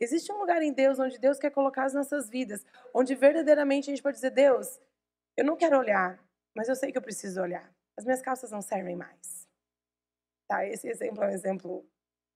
Existe 0.00 0.32
um 0.32 0.38
lugar 0.38 0.60
em 0.60 0.72
Deus 0.72 0.98
onde 0.98 1.20
Deus 1.20 1.38
quer 1.38 1.52
colocar 1.52 1.84
as 1.84 1.94
nossas 1.94 2.28
vidas, 2.28 2.66
onde 2.92 3.14
verdadeiramente 3.14 3.88
a 3.88 3.94
gente 3.94 4.02
pode 4.02 4.16
dizer: 4.16 4.32
Deus, 4.32 4.80
eu 5.36 5.44
não 5.44 5.56
quero 5.56 5.78
olhar, 5.78 6.20
mas 6.52 6.68
eu 6.68 6.74
sei 6.74 6.90
que 6.90 6.98
eu 6.98 7.02
preciso 7.02 7.40
olhar. 7.40 7.72
As 7.96 8.04
minhas 8.04 8.20
calças 8.20 8.50
não 8.50 8.60
servem 8.60 8.96
mais. 8.96 9.48
Tá? 10.48 10.66
Esse 10.66 10.88
exemplo 10.88 11.22
é 11.22 11.28
um 11.28 11.30
exemplo. 11.30 11.88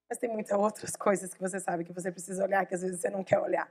Mas 0.09 0.21
tem 0.21 0.31
muitas 0.31 0.57
outras 0.57 0.95
coisas 0.95 1.35
que 1.35 1.41
você 1.41 1.59
sabe 1.59 1.83
que 1.83 1.93
você 1.93 2.13
precisa 2.13 2.45
olhar, 2.45 2.65
que 2.65 2.77
às 2.77 2.83
vezes 2.83 3.01
você 3.01 3.11
não 3.11 3.25
quer 3.25 3.41
olhar. 3.41 3.69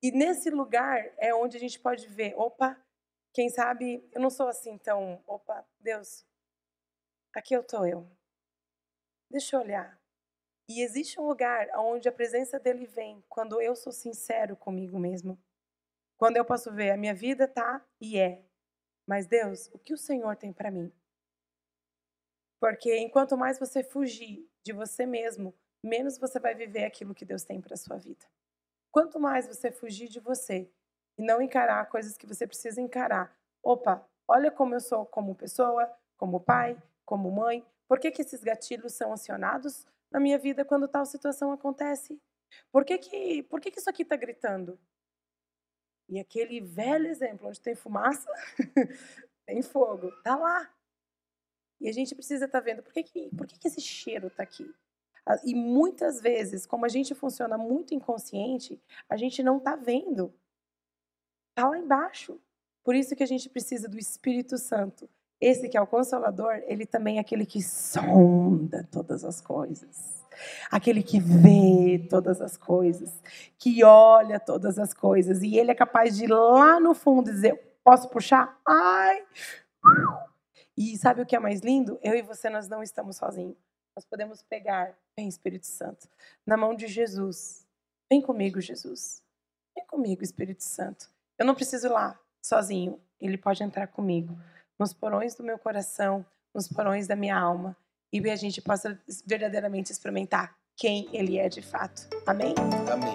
E 0.00 0.12
nesse 0.12 0.48
lugar 0.48 1.12
é 1.18 1.34
onde 1.34 1.56
a 1.56 1.60
gente 1.60 1.80
pode 1.80 2.06
ver: 2.06 2.34
opa, 2.36 2.80
quem 3.34 3.48
sabe 3.48 4.08
eu 4.12 4.20
não 4.20 4.30
sou 4.30 4.46
assim 4.46 4.78
tão. 4.78 5.20
Opa, 5.26 5.66
Deus, 5.80 6.24
aqui 7.34 7.52
eu 7.52 7.62
estou 7.62 7.84
eu. 7.84 8.21
Deixa 9.32 9.56
eu 9.56 9.60
olhar. 9.60 9.98
E 10.68 10.82
existe 10.82 11.18
um 11.18 11.26
lugar 11.26 11.66
onde 11.78 12.06
a 12.06 12.12
presença 12.12 12.60
dele 12.60 12.84
vem 12.84 13.24
quando 13.30 13.62
eu 13.62 13.74
sou 13.74 13.90
sincero 13.90 14.54
comigo 14.54 14.98
mesmo. 14.98 15.42
Quando 16.18 16.36
eu 16.36 16.44
posso 16.44 16.70
ver 16.70 16.90
a 16.90 16.98
minha 16.98 17.14
vida 17.14 17.48
tá 17.48 17.82
e 17.98 18.18
é. 18.18 18.44
Mas 19.08 19.26
Deus, 19.26 19.70
o 19.72 19.78
que 19.78 19.94
o 19.94 19.96
Senhor 19.96 20.36
tem 20.36 20.52
para 20.52 20.70
mim? 20.70 20.92
Porque 22.60 22.98
enquanto 22.98 23.34
mais 23.34 23.58
você 23.58 23.82
fugir 23.82 24.46
de 24.62 24.74
você 24.74 25.06
mesmo, 25.06 25.54
menos 25.82 26.18
você 26.18 26.38
vai 26.38 26.54
viver 26.54 26.84
aquilo 26.84 27.14
que 27.14 27.24
Deus 27.24 27.42
tem 27.42 27.58
para 27.58 27.74
sua 27.74 27.96
vida. 27.96 28.26
Quanto 28.90 29.18
mais 29.18 29.46
você 29.46 29.72
fugir 29.72 30.08
de 30.10 30.20
você 30.20 30.70
e 31.16 31.22
não 31.22 31.40
encarar 31.40 31.88
coisas 31.88 32.18
que 32.18 32.26
você 32.26 32.46
precisa 32.46 32.82
encarar. 32.82 33.34
Opa, 33.62 34.06
olha 34.28 34.50
como 34.50 34.74
eu 34.74 34.80
sou 34.80 35.06
como 35.06 35.34
pessoa, 35.34 35.90
como 36.18 36.38
pai, 36.38 36.76
como 37.06 37.30
mãe. 37.30 37.66
Por 37.92 38.00
que, 38.00 38.10
que 38.10 38.22
esses 38.22 38.42
gatilhos 38.42 38.94
são 38.94 39.12
acionados 39.12 39.86
na 40.10 40.18
minha 40.18 40.38
vida 40.38 40.64
quando 40.64 40.88
tal 40.88 41.04
situação 41.04 41.52
acontece? 41.52 42.18
Por 42.70 42.86
que, 42.86 42.96
que, 42.96 43.42
por 43.42 43.60
que, 43.60 43.70
que 43.70 43.80
isso 43.80 43.90
aqui 43.90 44.02
está 44.02 44.16
gritando? 44.16 44.80
E 46.08 46.18
aquele 46.18 46.58
velho 46.58 47.06
exemplo, 47.06 47.48
onde 47.48 47.60
tem 47.60 47.74
fumaça, 47.74 48.26
tem 49.44 49.60
fogo, 49.60 50.10
tá 50.22 50.36
lá. 50.36 50.74
E 51.78 51.86
a 51.86 51.92
gente 51.92 52.14
precisa 52.14 52.46
estar 52.46 52.60
tá 52.60 52.64
vendo 52.64 52.82
por 52.82 52.94
que, 52.94 53.02
que, 53.02 53.28
por 53.36 53.46
que, 53.46 53.58
que 53.58 53.68
esse 53.68 53.82
cheiro 53.82 54.28
está 54.28 54.42
aqui. 54.42 54.74
E 55.44 55.54
muitas 55.54 56.18
vezes, 56.18 56.64
como 56.64 56.86
a 56.86 56.88
gente 56.88 57.14
funciona 57.14 57.58
muito 57.58 57.92
inconsciente, 57.92 58.82
a 59.06 59.18
gente 59.18 59.42
não 59.42 59.58
está 59.58 59.76
vendo. 59.76 60.34
Está 61.50 61.68
lá 61.68 61.78
embaixo. 61.78 62.40
Por 62.82 62.94
isso 62.94 63.14
que 63.14 63.22
a 63.22 63.26
gente 63.26 63.50
precisa 63.50 63.86
do 63.86 63.98
Espírito 63.98 64.56
Santo. 64.56 65.10
Esse 65.42 65.68
que 65.68 65.76
é 65.76 65.80
o 65.80 65.86
Consolador, 65.88 66.62
ele 66.68 66.86
também 66.86 67.16
é 67.16 67.20
aquele 67.20 67.44
que 67.44 67.60
sonda 67.60 68.86
todas 68.92 69.24
as 69.24 69.40
coisas. 69.40 70.22
Aquele 70.70 71.02
que 71.02 71.18
vê 71.18 72.06
todas 72.08 72.40
as 72.40 72.56
coisas, 72.56 73.12
que 73.58 73.82
olha 73.82 74.38
todas 74.38 74.78
as 74.78 74.94
coisas. 74.94 75.42
E 75.42 75.58
ele 75.58 75.72
é 75.72 75.74
capaz 75.74 76.16
de 76.16 76.26
ir 76.26 76.28
lá 76.28 76.78
no 76.78 76.94
fundo 76.94 77.28
dizer: 77.28 77.60
Posso 77.82 78.08
puxar? 78.08 78.56
Ai! 78.64 79.26
E 80.76 80.96
sabe 80.96 81.22
o 81.22 81.26
que 81.26 81.34
é 81.34 81.40
mais 81.40 81.60
lindo? 81.60 81.98
Eu 82.04 82.14
e 82.14 82.22
você, 82.22 82.48
nós 82.48 82.68
não 82.68 82.80
estamos 82.80 83.16
sozinhos. 83.16 83.56
Nós 83.96 84.04
podemos 84.04 84.44
pegar, 84.44 84.96
vem 85.16 85.26
Espírito 85.26 85.66
Santo, 85.66 86.08
na 86.46 86.56
mão 86.56 86.72
de 86.72 86.86
Jesus. 86.86 87.66
Vem 88.08 88.22
comigo, 88.22 88.60
Jesus. 88.60 89.20
Vem 89.74 89.84
comigo, 89.88 90.22
Espírito 90.22 90.62
Santo. 90.62 91.10
Eu 91.36 91.44
não 91.44 91.54
preciso 91.56 91.88
ir 91.88 91.90
lá 91.90 92.16
sozinho. 92.40 93.00
Ele 93.20 93.36
pode 93.36 93.62
entrar 93.64 93.88
comigo 93.88 94.38
nos 94.82 94.92
porões 94.92 95.36
do 95.36 95.44
meu 95.44 95.56
coração, 95.56 96.26
nos 96.52 96.66
porões 96.66 97.06
da 97.06 97.14
minha 97.14 97.38
alma, 97.38 97.76
e 98.12 98.28
a 98.28 98.34
gente 98.34 98.60
possa 98.60 98.98
verdadeiramente 99.24 99.92
experimentar 99.92 100.52
quem 100.76 101.08
Ele 101.12 101.38
é 101.38 101.48
de 101.48 101.62
fato. 101.62 102.08
Amém? 102.26 102.52
Amém. 102.92 103.14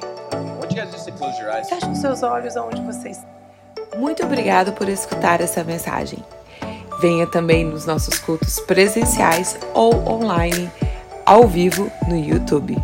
Eyes. 1.53 1.67
Feche 1.67 1.89
os 1.89 1.97
seus 1.97 2.23
olhos 2.23 2.55
aonde 2.55 2.81
vocês. 2.81 3.19
Muito 3.97 4.23
obrigado 4.23 4.71
por 4.71 4.87
escutar 4.87 5.41
essa 5.41 5.61
mensagem. 5.63 6.23
Venha 7.01 7.27
também 7.27 7.65
nos 7.65 7.85
nossos 7.85 8.17
cultos 8.17 8.61
presenciais 8.61 9.57
ou 9.73 9.93
online, 10.07 10.71
ao 11.25 11.47
vivo 11.47 11.91
no 12.07 12.15
YouTube. 12.15 12.75